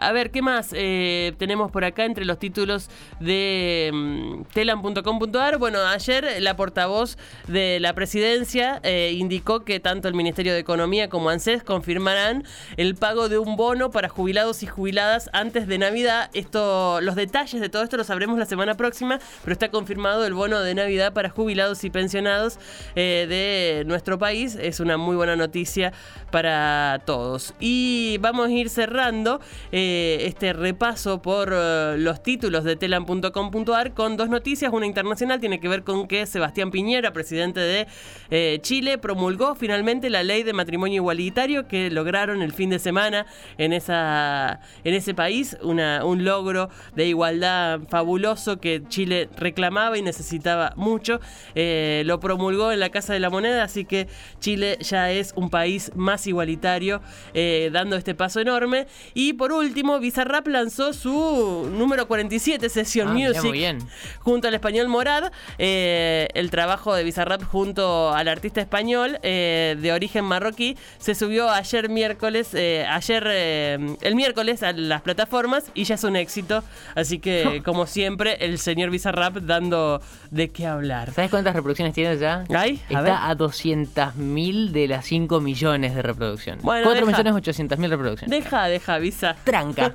a 0.00 0.12
ver, 0.12 0.30
¿qué 0.30 0.42
más 0.42 0.70
eh, 0.72 1.32
tenemos 1.38 1.70
por 1.70 1.84
acá 1.84 2.04
entre 2.04 2.24
los 2.24 2.38
títulos 2.38 2.88
de 3.20 3.90
mm, 3.92 4.42
telam.com.ar? 4.52 5.58
Bueno, 5.58 5.80
ayer 5.86 6.36
la 6.40 6.56
portavoz 6.56 7.16
de 7.48 7.80
la 7.80 7.94
presidencia 7.94 8.80
eh, 8.82 9.12
indicó 9.16 9.64
que 9.64 9.80
tanto 9.80 10.08
el 10.08 10.14
Ministerio 10.14 10.52
de 10.52 10.58
Economía 10.58 11.08
como 11.08 11.30
ANSES 11.30 11.62
confirmarán 11.62 12.44
el 12.76 12.94
pago 12.94 13.28
de 13.28 13.38
un 13.38 13.56
bono 13.56 13.90
para 13.90 14.08
jubilados 14.08 14.62
y 14.62 14.66
jubiladas 14.66 15.30
antes 15.32 15.66
de 15.66 15.78
Navidad. 15.78 16.30
Esto, 16.34 17.00
los 17.10 17.16
detalles 17.16 17.60
de 17.60 17.68
todo 17.68 17.82
esto 17.82 17.96
los 17.96 18.06
sabremos 18.06 18.38
la 18.38 18.46
semana 18.46 18.76
próxima, 18.76 19.18
pero 19.42 19.52
está 19.52 19.68
confirmado 19.68 20.24
el 20.24 20.32
bono 20.32 20.60
de 20.60 20.76
Navidad 20.76 21.12
para 21.12 21.28
jubilados 21.28 21.82
y 21.82 21.90
pensionados 21.90 22.60
eh, 22.94 23.26
de 23.28 23.84
nuestro 23.84 24.16
país. 24.16 24.54
Es 24.54 24.78
una 24.78 24.96
muy 24.96 25.16
buena 25.16 25.34
noticia 25.34 25.92
para 26.30 27.02
todos. 27.04 27.52
Y 27.58 28.18
vamos 28.20 28.46
a 28.46 28.52
ir 28.52 28.70
cerrando 28.70 29.40
eh, 29.72 30.18
este 30.20 30.52
repaso 30.52 31.20
por 31.20 31.52
eh, 31.52 31.96
los 31.98 32.22
títulos 32.22 32.62
de 32.62 32.76
telam.com.ar 32.76 33.92
con 33.92 34.16
dos 34.16 34.28
noticias. 34.28 34.72
Una 34.72 34.86
internacional 34.86 35.40
tiene 35.40 35.58
que 35.58 35.66
ver 35.66 35.82
con 35.82 36.06
que 36.06 36.26
Sebastián 36.26 36.70
Piñera, 36.70 37.12
presidente 37.12 37.58
de 37.58 38.60
Chile, 38.62 38.98
promulgó 38.98 39.56
finalmente 39.56 40.10
la 40.10 40.22
ley 40.22 40.44
de 40.44 40.52
matrimonio 40.52 40.98
igualitario 40.98 41.66
que 41.66 41.90
lograron 41.90 42.40
el 42.40 42.52
fin 42.52 42.70
de 42.70 42.78
semana 42.78 43.26
en, 43.58 43.72
esa, 43.72 44.60
en 44.84 44.94
ese 44.94 45.12
país. 45.12 45.56
Una, 45.62 46.04
un 46.04 46.24
logro 46.24 46.70
de 46.94 46.99
igualdad 47.06 47.80
fabuloso 47.88 48.58
que 48.60 48.82
Chile 48.88 49.28
reclamaba 49.36 49.96
y 49.98 50.02
necesitaba 50.02 50.72
mucho. 50.76 51.20
Eh, 51.54 52.02
lo 52.06 52.20
promulgó 52.20 52.72
en 52.72 52.80
la 52.80 52.90
Casa 52.90 53.12
de 53.12 53.20
la 53.20 53.30
Moneda, 53.30 53.62
así 53.64 53.84
que 53.84 54.08
Chile 54.40 54.78
ya 54.80 55.10
es 55.10 55.32
un 55.36 55.50
país 55.50 55.92
más 55.94 56.26
igualitario, 56.26 57.00
eh, 57.34 57.70
dando 57.72 57.96
este 57.96 58.14
paso 58.14 58.40
enorme. 58.40 58.86
Y 59.14 59.32
por 59.34 59.52
último, 59.52 59.98
Bizarrap 60.00 60.46
lanzó 60.48 60.92
su 60.92 61.70
número 61.76 62.06
47 62.08 62.68
Session 62.68 63.08
Ah, 63.08 63.12
Music 63.12 63.42
muy 63.44 63.52
bien. 63.58 63.78
junto 64.20 64.48
al 64.48 64.54
español 64.54 64.88
Morad. 64.88 65.30
eh, 65.58 66.28
el 66.34 66.50
trabajo 66.50 66.94
de 66.94 67.04
Bizarrap 67.04 67.42
junto 67.44 68.12
al 68.12 68.28
artista 68.28 68.60
español 68.60 69.18
de 69.22 69.90
origen 69.94 70.24
marroquí 70.24 70.76
se 70.98 71.14
subió 71.14 71.50
ayer 71.50 71.88
miércoles, 71.88 72.54
ayer 72.54 73.26
el 73.26 74.14
miércoles 74.14 74.62
a 74.62 74.72
las 74.72 75.02
plataformas 75.02 75.64
y 75.74 75.84
ya 75.84 75.94
es 75.94 76.04
un 76.04 76.16
éxito. 76.16 76.62
Así 76.94 77.18
que, 77.18 77.62
como 77.64 77.86
siempre, 77.86 78.36
el 78.44 78.58
señor 78.58 78.90
Bizarrap 78.90 79.36
dando 79.38 80.00
de 80.30 80.50
qué 80.50 80.66
hablar. 80.66 81.12
¿Sabes 81.12 81.30
cuántas 81.30 81.54
reproducciones 81.54 81.94
tiene 81.94 82.16
ya? 82.18 82.44
Ay, 82.54 82.80
a 82.94 83.00
ver. 83.00 83.12
Está 83.12 83.28
a 83.30 83.36
200.000 83.36 84.70
de 84.70 84.88
las 84.88 85.04
5 85.06 85.40
millones 85.40 85.94
de 85.94 86.02
reproducciones. 86.02 86.62
Bueno, 86.62 86.84
4 86.84 87.06
deja. 87.06 87.22
millones 87.22 87.56
800.000 87.56 87.88
reproducciones. 87.88 88.30
Deja, 88.44 88.66
deja, 88.66 88.98
Visa. 88.98 89.36
Tranca. 89.44 89.92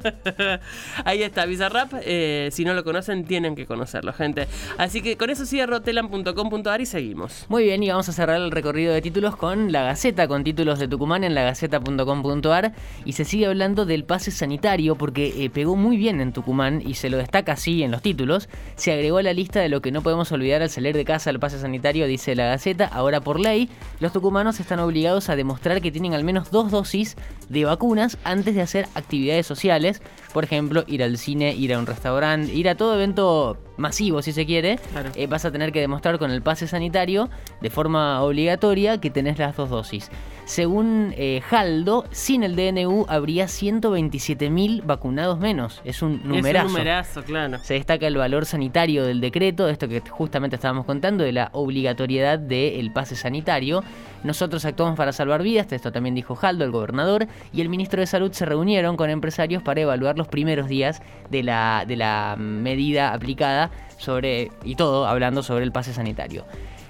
Ahí 1.06 1.24
está, 1.24 1.46
Bizarrap. 1.46 1.94
Eh, 2.02 2.50
si 2.52 2.66
no 2.66 2.74
lo 2.74 2.84
conocen, 2.84 3.26
tienen 3.26 3.56
que 3.56 3.66
conocerlo, 3.66 4.14
gente. 4.14 4.48
Así 4.78 5.02
que 5.02 5.18
con 5.18 5.30
eso 5.30 5.46
cierro 5.46 5.82
telam.com.ar 5.82 6.82
y 6.82 6.86
seguimos. 6.86 7.46
Muy 7.50 7.64
bien, 7.64 7.84
y 7.84 7.90
vamos 7.90 8.10
a 8.10 8.14
cerrar 8.14 8.38
el 8.38 8.52
recorrido 8.52 8.94
de 8.94 9.02
títulos 9.02 9.36
con 9.36 9.72
la 9.72 9.84
Gaceta, 9.84 10.28
con 10.28 10.44
títulos 10.44 10.80
de 10.80 10.88
Tucumán 10.88 11.24
en 11.24 11.36
lagaceta.com.ar. 11.36 12.74
Y 13.06 13.14
se 13.14 13.26
sigue 13.26 13.46
hablando 13.48 13.86
del 13.86 14.04
pase 14.04 14.32
sanitario 14.32 14.96
porque 14.96 15.44
eh, 15.44 15.50
pegó 15.50 15.76
muy 15.76 15.98
bien 15.98 16.22
en 16.22 16.34
Tucumán 16.34 16.82
y 16.86 16.96
se 16.96 17.10
lo 17.10 17.18
destaca 17.18 17.54
así 17.54 17.84
en 17.84 17.92
los 17.92 18.02
títulos. 18.02 18.50
Se 18.76 18.92
agregó 18.92 19.18
a 19.18 19.24
la 19.24 19.34
lista 19.34 19.60
de 19.60 19.70
lo 19.70 19.82
que 19.82 19.92
no 19.92 20.02
podemos 20.02 20.32
olvidar 20.32 20.62
al 20.62 20.70
salir 20.70 20.96
de 20.96 21.06
casa 21.06 21.30
el 21.30 21.40
pase 21.40 21.60
sanitario, 21.60 22.08
dice 22.08 22.36
la 22.36 22.46
Gaceta. 22.46 22.86
Ahora, 22.86 23.22
por 23.22 23.40
ley, 23.40 23.70
los 24.00 24.14
tucumanos 24.14 24.60
están 24.60 24.80
obligados 24.80 25.30
a 25.30 25.36
demostrar 25.36 25.82
que 25.82 25.92
tienen 25.92 26.14
al 26.14 26.24
menos 26.24 26.52
dos 26.52 26.72
dosis 26.72 27.16
de 27.50 27.66
vacunas 27.66 28.18
antes 28.24 28.56
de 28.56 28.62
hacer 28.62 28.88
actividades 28.96 29.46
sociales. 29.46 30.02
Por 30.34 30.44
ejemplo, 30.44 30.84
ir 30.88 31.04
al 31.04 31.18
cine, 31.18 31.54
ir 31.56 31.74
a 31.74 31.80
un 31.80 31.86
restaurante, 31.86 32.54
ir 32.54 32.70
a 32.70 32.76
todo 32.76 32.96
evento 32.96 33.58
masivo, 33.78 34.22
si 34.22 34.32
se 34.32 34.46
quiere. 34.46 34.78
Claro. 34.92 35.10
Eh, 35.16 35.28
vas 35.28 35.46
a 35.46 35.52
tener 35.52 35.72
que 35.72 35.82
demostrar 35.82 36.18
con 36.20 36.32
el 36.32 36.42
pase 36.42 36.68
sanitario 36.68 37.30
de 37.62 37.70
forma 37.70 38.22
obligatoria 38.22 39.00
que 39.00 39.10
tenés 39.10 39.38
las 39.38 39.56
dos 39.56 39.70
dosis. 39.70 40.10
Según 40.46 41.14
eh, 41.18 41.42
Jaldo, 41.44 42.06
sin 42.12 42.44
el 42.44 42.56
DNU 42.56 43.08
habría 43.10 43.46
127.000 43.46 44.86
vacunados 44.86 45.40
menos. 45.40 45.82
Es 45.84 46.04
un 46.04 46.22
numerazo. 46.24 46.68
Es 46.68 46.72
un 46.72 46.78
numerazo, 46.78 47.24
claro. 47.24 47.58
Se 47.64 47.74
destaca 47.74 48.06
el 48.06 48.16
valor 48.16 48.46
sanitario 48.46 49.06
del 49.06 49.22
decreto, 49.22 49.66
de 49.66 49.72
esto 49.72 49.88
que 49.88 50.02
justamente 50.08 50.56
estábamos 50.56 50.86
contando, 50.86 51.24
de 51.24 51.32
la 51.32 51.50
obligatoriedad 51.54 52.38
del 52.38 52.92
pase 52.92 53.16
sanitario. 53.16 53.84
Nosotros 54.24 54.66
actuamos 54.66 54.96
para 54.98 55.14
salvar 55.14 55.42
vidas, 55.42 55.72
esto 55.72 55.92
también 55.92 56.14
dijo 56.14 56.36
Jaldo, 56.36 56.64
el 56.64 56.72
gobernador, 56.72 57.28
y 57.52 57.62
el 57.62 57.70
ministro 57.70 58.00
de 58.00 58.08
Salud 58.08 58.32
se 58.32 58.46
reunieron 58.46 58.98
con 58.98 59.10
empresarios 59.10 59.64
para 59.64 59.82
evaluar 59.82 60.18
los 60.18 60.28
primeros 60.28 60.68
días 60.68 61.02
de 61.30 61.44
la, 61.44 61.86
de 61.88 61.96
la 61.96 62.36
medida 62.38 63.14
aplicada 63.14 63.65
sobre, 63.98 64.52
y 64.64 64.76
todo 64.76 65.08
hablando 65.08 65.44
sobre 65.44 65.64
el 65.64 65.72
pase 65.72 65.94
sanitario. 65.94 66.46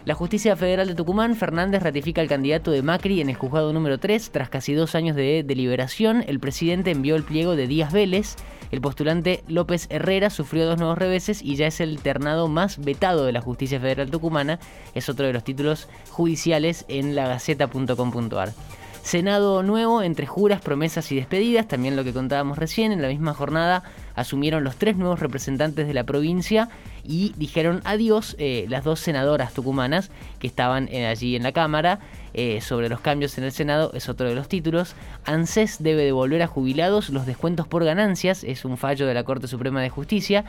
La 0.06 0.14
Justicia 0.14 0.56
Federal 0.56 0.88
de 0.88 0.94
Tucumán, 0.94 1.36
Fernández 1.36 1.82
ratifica 1.82 2.22
al 2.22 2.28
candidato 2.28 2.70
de 2.70 2.84
Macri 2.84 3.22
en 3.22 3.30
el 3.30 3.36
juzgado 3.36 3.74
número 3.74 3.98
3. 3.98 4.30
Tras 4.30 4.50
casi 4.50 4.76
dos 4.76 4.94
años 4.94 5.16
de 5.16 5.44
deliberación, 5.44 6.24
el 6.28 6.40
presidente 6.40 6.92
envió 6.92 7.16
el 7.16 7.24
pliego 7.24 7.56
de 7.56 7.66
Díaz 7.66 7.92
Vélez. 7.92 8.36
El 8.70 8.82
postulante 8.82 9.44
López 9.48 9.88
Herrera 9.90 10.30
sufrió 10.30 10.68
dos 10.68 10.78
nuevos 10.78 11.00
reveses 11.00 11.42
y 11.42 11.56
ya 11.56 11.66
es 11.66 11.80
el 11.80 12.00
ternado 12.02 12.48
más 12.48 12.78
vetado 12.78 13.26
de 13.26 13.32
la 13.32 13.42
Justicia 13.42 13.80
Federal 13.80 14.12
Tucumana. 14.12 14.60
Es 14.94 15.10
otro 15.10 15.26
de 15.26 15.34
los 15.34 15.44
títulos 15.44 15.88
judiciales 16.12 16.86
en 16.88 17.16
la 17.16 17.28
gaceta.com.ar. 17.28 18.54
Senado 19.02 19.64
nuevo 19.64 20.04
entre 20.04 20.28
juras, 20.28 20.62
promesas 20.62 21.12
y 21.12 21.16
despedidas, 21.16 21.68
también 21.68 21.96
lo 21.96 22.04
que 22.04 22.14
contábamos 22.14 22.60
recién, 22.60 22.92
en 22.92 23.02
la 23.02 23.08
misma 23.08 23.34
jornada 23.34 23.84
asumieron 24.16 24.64
los 24.64 24.76
tres 24.78 24.96
nuevos 24.96 25.20
representantes 25.20 25.88
de 25.88 25.94
la 25.94 26.04
provincia 26.04 26.70
y 27.04 27.34
dijeron 27.38 27.82
adiós 27.84 28.36
eh, 28.40 28.66
las 28.70 28.84
dos 28.84 29.00
senadoras 29.00 29.54
tucumanas 29.54 30.10
que 30.40 30.48
estaban 30.48 30.88
eh, 30.92 31.08
allí 31.08 31.36
en 31.36 31.44
la 31.44 31.52
Cámara. 31.52 32.00
Eh, 32.38 32.60
sobre 32.60 32.90
los 32.90 33.00
cambios 33.00 33.38
en 33.38 33.46
el 33.46 33.54
Senado 33.54 33.92
es 33.94 34.10
otro 34.10 34.28
de 34.28 34.36
los 34.36 34.50
títulos. 34.50 34.94
ANSES 35.24 35.82
debe 35.82 36.04
devolver 36.04 36.42
a 36.42 36.48
jubilados 36.48 37.10
los 37.10 37.26
descuentos 37.26 37.66
por 37.66 37.86
ganancias, 37.86 38.44
es 38.44 38.66
un 38.66 38.76
fallo 38.76 39.08
de 39.08 39.14
la 39.14 39.24
Corte 39.24 39.48
Suprema 39.48 39.82
de 39.82 39.90
Justicia. 39.90 40.44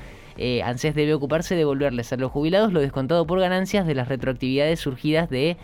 ANSES 0.65 0.97
debe 0.97 1.15
ocuparse 1.15 1.55
de 1.55 1.61
devolverles 1.61 2.13
a 2.13 2.17
los 2.17 2.33
jubilados 2.33 2.73
lo 2.73 2.81
descontado 2.81 3.25
por 3.25 3.39
ganancias 3.39 3.87
de 3.87 3.95
las 3.95 4.09
retroactividades 4.09 4.81
surgidas 4.81 5.31
de 5.31 5.57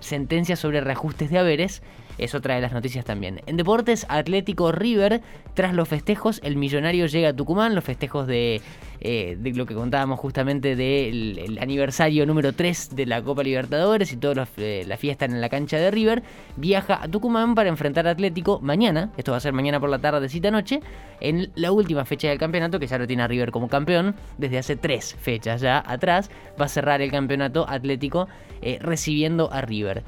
sentencias 0.00 0.58
sobre 0.58 0.80
reajustes 0.80 1.28
de 1.28 1.38
haberes. 1.38 1.82
Es 2.18 2.34
otra 2.34 2.54
de 2.54 2.60
las 2.60 2.72
noticias 2.72 3.04
también. 3.04 3.40
En 3.46 3.56
deportes, 3.56 4.06
Atlético 4.08 4.72
River, 4.72 5.20
tras 5.54 5.74
los 5.74 5.88
festejos, 5.88 6.40
el 6.42 6.56
millonario 6.56 7.06
llega 7.06 7.30
a 7.30 7.32
Tucumán, 7.32 7.74
los 7.74 7.84
festejos 7.84 8.26
de, 8.26 8.60
eh, 9.00 9.36
lo 9.42 9.66
que 9.66 9.74
contábamos 9.74 10.20
justamente 10.20 10.76
del 10.76 11.38
el 11.38 11.58
aniversario 11.58 12.26
número 12.26 12.52
3 12.52 12.94
de 12.94 13.06
la 13.06 13.22
Copa 13.22 13.42
Libertadores 13.42 14.12
y 14.12 14.16
toda 14.16 14.46
la 14.56 14.96
fiesta 14.96 15.24
en 15.24 15.40
la 15.40 15.48
cancha 15.48 15.76
de 15.76 15.90
River, 15.90 16.22
viaja 16.56 17.02
a 17.02 17.08
Tucumán 17.08 17.54
para 17.54 17.68
enfrentar 17.68 18.06
a 18.06 18.10
Atlético 18.10 18.60
mañana, 18.60 19.10
esto 19.16 19.32
va 19.32 19.38
a 19.38 19.40
ser 19.40 19.52
mañana 19.52 19.80
por 19.80 19.90
la 19.90 19.98
tarde 19.98 20.20
de 20.20 20.28
cita 20.28 20.50
noche, 20.50 20.80
en 21.20 21.50
la 21.54 21.72
última 21.72 22.04
fecha 22.04 22.28
del 22.28 22.38
campeonato, 22.38 22.78
que 22.78 22.86
ya 22.86 22.98
lo 22.98 23.06
tiene 23.06 23.22
a 23.22 23.28
River 23.28 23.50
como 23.50 23.68
campeón 23.68 24.14
desde 24.38 24.58
hace 24.58 24.76
tres 24.76 25.14
fechas 25.14 25.60
ya 25.60 25.82
atrás, 25.86 26.30
va 26.60 26.66
a 26.66 26.68
cerrar 26.68 27.02
el 27.02 27.10
campeonato 27.10 27.66
Atlético 27.68 28.28
eh, 28.62 28.78
recibiendo 28.80 29.52
a 29.52 29.60
River. 29.60 30.02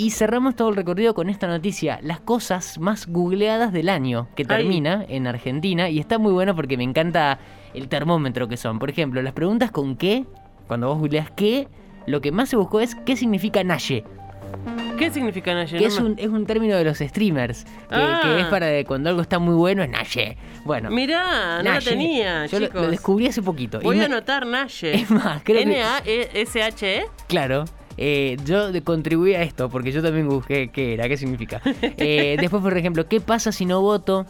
Y 0.00 0.10
cerramos 0.12 0.54
todo 0.54 0.68
el 0.70 0.76
recorrido 0.76 1.12
con 1.12 1.28
esta 1.28 1.48
noticia, 1.48 1.98
las 2.02 2.20
cosas 2.20 2.78
más 2.78 3.06
googleadas 3.08 3.72
del 3.72 3.88
año, 3.88 4.28
que 4.36 4.44
Ay. 4.44 4.46
termina 4.46 5.04
en 5.08 5.26
Argentina. 5.26 5.90
Y 5.90 5.98
está 5.98 6.18
muy 6.18 6.32
bueno 6.32 6.54
porque 6.54 6.76
me 6.76 6.84
encanta 6.84 7.40
el 7.74 7.88
termómetro 7.88 8.46
que 8.46 8.56
son. 8.56 8.78
Por 8.78 8.90
ejemplo, 8.90 9.20
las 9.22 9.32
preguntas 9.32 9.72
con 9.72 9.96
qué, 9.96 10.24
cuando 10.68 10.86
vos 10.86 10.98
googleas 10.98 11.32
qué, 11.32 11.66
lo 12.06 12.20
que 12.20 12.30
más 12.30 12.48
se 12.48 12.54
buscó 12.56 12.80
es 12.80 12.94
qué 12.94 13.16
significa 13.16 13.64
Naye. 13.64 14.04
¿Qué 14.98 15.10
significa 15.10 15.52
Naye? 15.52 15.78
Que 15.78 15.84
No 15.84 15.88
es 15.88 15.98
un, 16.00 16.14
es 16.16 16.28
un 16.28 16.46
término 16.46 16.76
de 16.76 16.84
los 16.84 16.98
streamers. 16.98 17.64
Que, 17.64 17.70
Ah. 17.90 18.20
que 18.22 18.40
es 18.40 18.46
para 18.46 18.66
de 18.66 18.84
cuando 18.84 19.10
algo 19.10 19.20
está 19.22 19.40
muy 19.40 19.54
bueno, 19.56 19.82
es 19.82 19.90
Naye. 19.90 20.36
Bueno. 20.64 20.90
Mirá, 20.90 21.58
no 21.58 21.70
Naye. 21.72 21.90
tenía, 21.90 22.46
Yo 22.46 22.60
lo- 22.60 22.66
chicos. 22.66 22.82
lo, 22.82 22.90
descubrí 22.90 23.26
hace 23.26 23.42
poquito. 23.42 23.80
Voy 23.80 23.98
a 24.00 24.04
anotar 24.04 24.46
Naye. 24.46 24.94
Es 25.02 25.10
más, 25.10 25.42
creo 25.42 25.58
que- 25.58 25.62
N-A-S-H-E. 25.64 27.02
Claro. 27.26 27.64
Eh, 27.98 28.36
yo 28.44 28.70
contribuí 28.84 29.34
a 29.34 29.42
esto 29.42 29.68
porque 29.68 29.90
yo 29.92 30.02
también 30.02 30.28
busqué 30.28 30.68
qué 30.68 30.94
era, 30.94 31.08
qué 31.08 31.16
significa. 31.16 31.60
Eh, 32.00 32.36
después, 32.40 32.62
por 32.62 32.76
ejemplo, 32.76 33.08
¿qué 33.08 33.20
pasa 33.20 33.50
si 33.50 33.66
no 33.66 33.80
voto? 33.80 34.24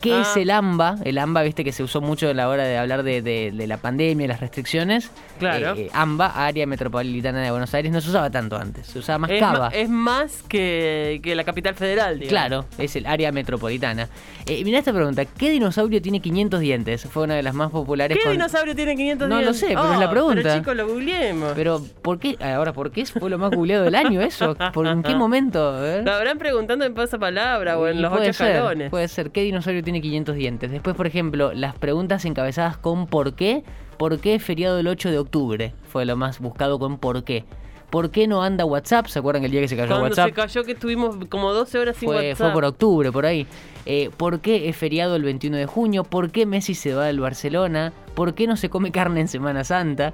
¿Qué 0.00 0.12
Ah. 0.14 0.22
es 0.22 0.36
el 0.36 0.50
AMBA? 0.50 0.96
El 1.04 1.18
AMBA, 1.18 1.42
viste 1.42 1.64
que 1.64 1.72
se 1.72 1.82
usó 1.82 2.00
mucho 2.00 2.28
a 2.28 2.34
la 2.34 2.48
hora 2.48 2.64
de 2.64 2.78
hablar 2.78 3.02
de, 3.02 3.22
de- 3.22 3.52
de 3.52 3.66
la 3.66 3.76
pandemia 3.78 4.24
y 4.24 4.28
las 4.28 4.40
restricciones. 4.40 5.10
Claro. 5.38 5.74
Eh, 5.76 5.88
AMBA, 5.92 6.26
Área 6.46 6.66
Metropolitana 6.66 7.40
de 7.42 7.50
Buenos 7.50 7.72
Aires, 7.74 7.90
no 7.92 8.00
se 8.00 8.08
usaba 8.10 8.30
tanto 8.30 8.56
antes, 8.56 8.86
se 8.86 8.98
usaba 8.98 9.18
más 9.18 9.30
Es, 9.30 9.40
Cava. 9.40 9.68
es 9.68 9.88
más 9.88 10.42
que, 10.48 11.20
que 11.22 11.34
la 11.34 11.44
capital 11.44 11.74
federal, 11.74 12.14
digamos. 12.18 12.28
Claro, 12.28 12.64
es 12.78 12.96
el 12.96 13.06
área 13.06 13.32
metropolitana. 13.32 14.08
Eh, 14.46 14.64
mirá 14.64 14.78
esta 14.78 14.92
pregunta, 14.92 15.24
¿qué 15.24 15.50
dinosaurio 15.50 16.00
tiene 16.02 16.20
500 16.20 16.60
dientes? 16.60 17.04
Fue 17.04 17.24
una 17.24 17.34
de 17.34 17.42
las 17.42 17.54
más 17.54 17.70
populares. 17.70 18.16
¿Qué 18.16 18.22
con- 18.24 18.32
dinosaurio 18.32 18.74
tiene 18.74 18.96
500 18.96 19.28
No 19.28 19.36
lo 19.36 19.40
dientes? 19.40 19.60
sé, 19.60 19.66
pero 19.68 19.92
es 19.92 19.98
la 20.00 20.10
pregunta. 20.10 20.40
Pero 20.42 20.54
chicos, 20.58 20.76
lo 20.76 20.88
googleemos. 20.88 21.52
Pero, 21.54 21.82
¿por 22.02 22.18
qué? 22.18 22.36
Ahora, 22.40 22.72
¿por 22.72 22.90
qué 22.90 23.04
fue 23.06 23.28
lo 23.30 23.38
más 23.38 23.50
googleado 23.50 23.84
del 23.84 23.94
año 23.94 24.20
eso? 24.20 24.56
¿Por 24.72 24.86
en 24.86 25.02
qué 25.02 25.14
momento? 25.16 25.58
Lo 26.02 26.12
habrán 26.12 26.38
preguntando 26.38 26.84
en 26.84 26.94
pasapalabra 26.94 27.78
o 27.78 27.86
en 27.88 28.00
los 28.02 28.12
ocho 28.12 28.32
ser, 28.32 28.48
escalones. 28.50 28.90
Puede 28.90 29.08
ser. 29.08 29.30
¿Qué 29.30 29.42
dinosaurio 29.42 29.77
tiene 29.82 30.00
500 30.00 30.36
dientes? 30.36 30.70
Después, 30.70 30.96
por 30.96 31.06
ejemplo, 31.06 31.52
las 31.52 31.76
preguntas 31.76 32.24
encabezadas 32.24 32.76
con 32.76 33.06
¿por 33.06 33.34
qué? 33.34 33.64
¿Por 33.96 34.18
qué 34.20 34.38
feriado 34.38 34.78
el 34.78 34.86
8 34.88 35.10
de 35.10 35.18
octubre? 35.18 35.74
Fue 35.88 36.04
lo 36.04 36.16
más 36.16 36.38
buscado 36.40 36.78
con 36.78 36.98
¿por 36.98 37.24
qué? 37.24 37.44
¿Por 37.90 38.10
qué 38.10 38.26
no 38.26 38.42
anda 38.42 38.64
WhatsApp? 38.66 39.06
¿Se 39.06 39.18
acuerdan 39.18 39.44
el 39.44 39.50
día 39.50 39.62
que 39.62 39.68
se 39.68 39.76
cayó 39.76 39.88
Cuando 39.88 40.04
WhatsApp? 40.08 40.28
se 40.28 40.32
cayó 40.34 40.64
que 40.64 40.72
estuvimos 40.72 41.16
como 41.30 41.52
12 41.52 41.78
horas 41.78 41.96
sin 41.96 42.08
Fue, 42.08 42.16
WhatsApp. 42.16 42.36
fue 42.36 42.52
por 42.52 42.64
octubre, 42.64 43.10
por 43.10 43.24
ahí. 43.24 43.46
Eh, 43.86 44.10
¿Por 44.14 44.40
qué 44.40 44.68
es 44.68 44.76
feriado 44.76 45.16
el 45.16 45.22
21 45.22 45.56
de 45.56 45.66
junio? 45.66 46.04
¿Por 46.04 46.30
qué 46.30 46.44
Messi 46.44 46.74
se 46.74 46.92
va 46.94 47.06
del 47.06 47.20
Barcelona? 47.20 47.94
¿Por 48.14 48.34
qué 48.34 48.46
no 48.46 48.56
se 48.56 48.68
come 48.68 48.92
carne 48.92 49.20
en 49.20 49.28
Semana 49.28 49.64
Santa? 49.64 50.12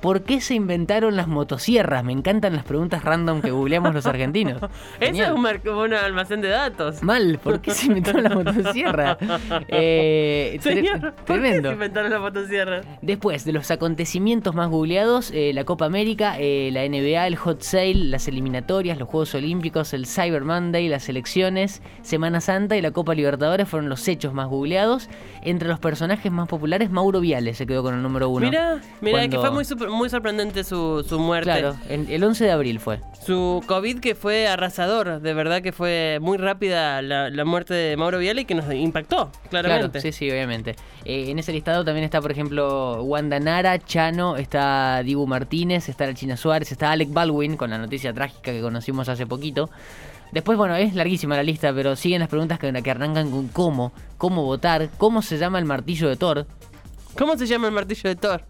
¿Por 0.00 0.22
qué 0.22 0.40
se 0.40 0.54
inventaron 0.54 1.16
las 1.16 1.26
motosierras? 1.26 2.04
Me 2.04 2.12
encantan 2.12 2.54
las 2.54 2.64
preguntas 2.64 3.04
random 3.04 3.40
que 3.42 3.50
googleamos 3.50 3.92
los 3.94 4.06
argentinos. 4.06 4.62
Eso 5.00 5.22
es 5.24 5.30
un, 5.30 5.68
un 5.70 5.92
almacén 5.94 6.40
de 6.40 6.48
datos. 6.48 7.02
Mal, 7.02 7.38
¿por 7.42 7.60
qué 7.60 7.72
se 7.72 7.86
inventaron 7.86 8.22
las 8.22 8.34
motosierras? 8.34 9.18
Eh, 9.68 10.58
tre- 10.62 11.12
¿por 11.26 11.42
qué 11.42 11.62
se 11.62 11.72
inventaron 11.72 12.10
la 12.10 12.18
motosierra? 12.20 12.80
Después 13.02 13.44
de 13.44 13.52
los 13.52 13.70
acontecimientos 13.70 14.54
más 14.54 14.68
googleados, 14.68 15.30
eh, 15.32 15.52
la 15.54 15.64
Copa 15.64 15.86
América, 15.86 16.36
eh, 16.38 16.70
la 16.72 16.84
NBA, 16.88 17.26
el 17.26 17.36
Hot 17.36 17.62
Sale, 17.62 17.94
las 17.94 18.28
eliminatorias, 18.28 18.98
los 18.98 19.08
Juegos 19.08 19.34
Olímpicos, 19.34 19.92
el 19.94 20.06
Cyber 20.06 20.42
Monday, 20.44 20.88
las 20.88 21.08
elecciones, 21.08 21.82
Semana 22.02 22.40
Santa 22.40 22.76
y 22.76 22.82
la 22.82 22.90
Copa 22.92 23.14
Libertadores 23.14 23.68
fueron 23.68 23.88
los 23.88 24.06
hechos 24.08 24.32
más 24.32 24.48
googleados. 24.48 25.08
Entre 25.42 25.68
los 25.68 25.78
personajes 25.78 26.30
más 26.30 26.48
populares, 26.48 26.90
Mauro 26.90 27.20
Viales 27.20 27.56
se 27.56 27.66
quedó 27.66 27.82
con 27.82 27.94
el 27.94 28.02
número 28.02 28.28
uno. 28.28 28.46
Mira, 28.46 28.80
mira, 29.00 29.28
que 29.28 29.38
fue 29.38 29.50
muy, 29.50 29.64
super- 29.64 29.87
muy 29.88 30.08
sorprendente 30.10 30.64
su, 30.64 31.04
su 31.08 31.18
muerte. 31.18 31.50
Claro, 31.50 31.76
en- 31.88 32.06
el 32.10 32.22
11 32.24 32.44
de 32.44 32.50
abril 32.50 32.80
fue. 32.80 33.00
Su 33.24 33.62
COVID 33.66 34.00
que 34.00 34.14
fue 34.14 34.48
arrasador, 34.48 35.20
de 35.20 35.34
verdad 35.34 35.60
que 35.62 35.72
fue 35.72 36.18
muy 36.20 36.38
rápida 36.38 37.02
la, 37.02 37.28
la 37.30 37.44
muerte 37.44 37.74
de 37.74 37.96
Mauro 37.96 38.18
Viale 38.18 38.42
y 38.42 38.44
que 38.44 38.54
nos 38.54 38.72
impactó, 38.72 39.30
claramente. 39.50 39.90
Claro, 40.00 40.02
sí, 40.02 40.12
sí, 40.12 40.30
obviamente. 40.30 40.76
Eh, 41.04 41.30
en 41.30 41.38
ese 41.38 41.52
listado 41.52 41.84
también 41.84 42.04
está, 42.04 42.20
por 42.20 42.32
ejemplo, 42.32 43.02
Wanda 43.02 43.38
Nara, 43.40 43.78
Chano, 43.78 44.36
está 44.36 45.02
Dibu 45.02 45.26
Martínez, 45.26 45.88
está 45.88 46.06
la 46.06 46.14
China 46.14 46.36
Suárez, 46.36 46.72
está 46.72 46.90
Alec 46.92 47.12
Baldwin, 47.12 47.56
con 47.56 47.70
la 47.70 47.78
noticia 47.78 48.12
trágica 48.12 48.52
que 48.52 48.60
conocimos 48.60 49.08
hace 49.08 49.26
poquito. 49.26 49.68
Después, 50.32 50.58
bueno, 50.58 50.76
es 50.76 50.94
larguísima 50.94 51.36
la 51.36 51.42
lista, 51.42 51.72
pero 51.72 51.96
siguen 51.96 52.20
las 52.20 52.28
preguntas 52.28 52.58
que, 52.58 52.70
que 52.82 52.90
arrancan 52.90 53.30
con 53.30 53.48
cómo, 53.48 53.92
cómo 54.18 54.44
votar, 54.44 54.90
cómo 54.98 55.22
se 55.22 55.38
llama 55.38 55.58
el 55.58 55.64
martillo 55.64 56.08
de 56.08 56.16
Thor. 56.16 56.46
¿Cómo 57.16 57.36
se 57.36 57.46
llama 57.46 57.66
el 57.68 57.72
martillo 57.72 58.08
de 58.10 58.16
Thor? 58.16 58.42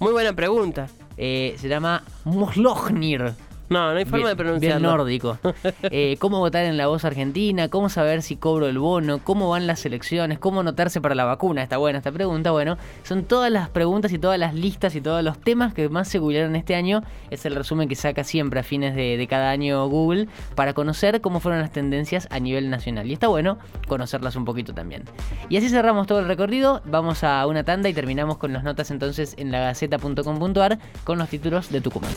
Muy 0.00 0.12
buena 0.12 0.32
pregunta. 0.32 0.86
Eh, 1.16 1.56
se 1.58 1.68
llama 1.68 2.04
Moslognir. 2.24 3.34
No, 3.68 3.92
no 3.92 3.98
hay 3.98 4.04
forma 4.04 4.18
bien, 4.18 4.28
de 4.28 4.36
pronunciarlo. 4.36 4.88
Bien 4.88 4.96
nórdico. 4.96 5.38
Eh, 5.90 6.16
cómo 6.18 6.38
votar 6.38 6.64
en 6.64 6.76
la 6.76 6.86
voz 6.86 7.04
argentina, 7.04 7.68
cómo 7.68 7.88
saber 7.88 8.22
si 8.22 8.36
cobro 8.36 8.66
el 8.68 8.78
bono, 8.78 9.20
cómo 9.22 9.50
van 9.50 9.66
las 9.66 9.84
elecciones, 9.86 10.38
cómo 10.38 10.60
anotarse 10.60 11.00
para 11.00 11.14
la 11.14 11.24
vacuna. 11.24 11.62
Está 11.62 11.76
buena 11.78 11.98
esta 11.98 12.12
pregunta. 12.12 12.50
Bueno, 12.50 12.76
son 13.04 13.24
todas 13.24 13.50
las 13.50 13.68
preguntas 13.68 14.12
y 14.12 14.18
todas 14.18 14.38
las 14.38 14.54
listas 14.54 14.94
y 14.94 15.00
todos 15.00 15.22
los 15.22 15.38
temas 15.38 15.72
que 15.72 15.88
más 15.88 16.08
se 16.08 16.18
googlearon 16.18 16.56
este 16.56 16.74
año. 16.74 17.02
Es 17.30 17.46
el 17.46 17.54
resumen 17.54 17.88
que 17.88 17.94
saca 17.94 18.24
siempre 18.24 18.60
a 18.60 18.62
fines 18.62 18.94
de, 18.94 19.16
de 19.16 19.26
cada 19.26 19.50
año 19.50 19.86
Google 19.88 20.28
para 20.54 20.74
conocer 20.74 21.20
cómo 21.20 21.40
fueron 21.40 21.60
las 21.60 21.72
tendencias 21.72 22.28
a 22.30 22.40
nivel 22.40 22.70
nacional. 22.70 23.08
Y 23.08 23.12
está 23.12 23.28
bueno 23.28 23.58
conocerlas 23.86 24.36
un 24.36 24.44
poquito 24.44 24.74
también. 24.74 25.04
Y 25.48 25.56
así 25.56 25.68
cerramos 25.68 26.06
todo 26.06 26.20
el 26.20 26.26
recorrido. 26.26 26.82
Vamos 26.84 27.24
a 27.24 27.46
una 27.46 27.64
tanda 27.64 27.88
y 27.88 27.94
terminamos 27.94 28.38
con 28.38 28.52
las 28.52 28.64
notas 28.64 28.90
entonces 28.90 29.34
en 29.38 29.52
la 29.52 29.60
gaceta.com.ar 29.60 30.78
con 31.04 31.18
los 31.18 31.28
títulos 31.28 31.70
de 31.70 31.80
Tucumán. 31.80 32.12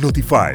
Notify, 0.00 0.54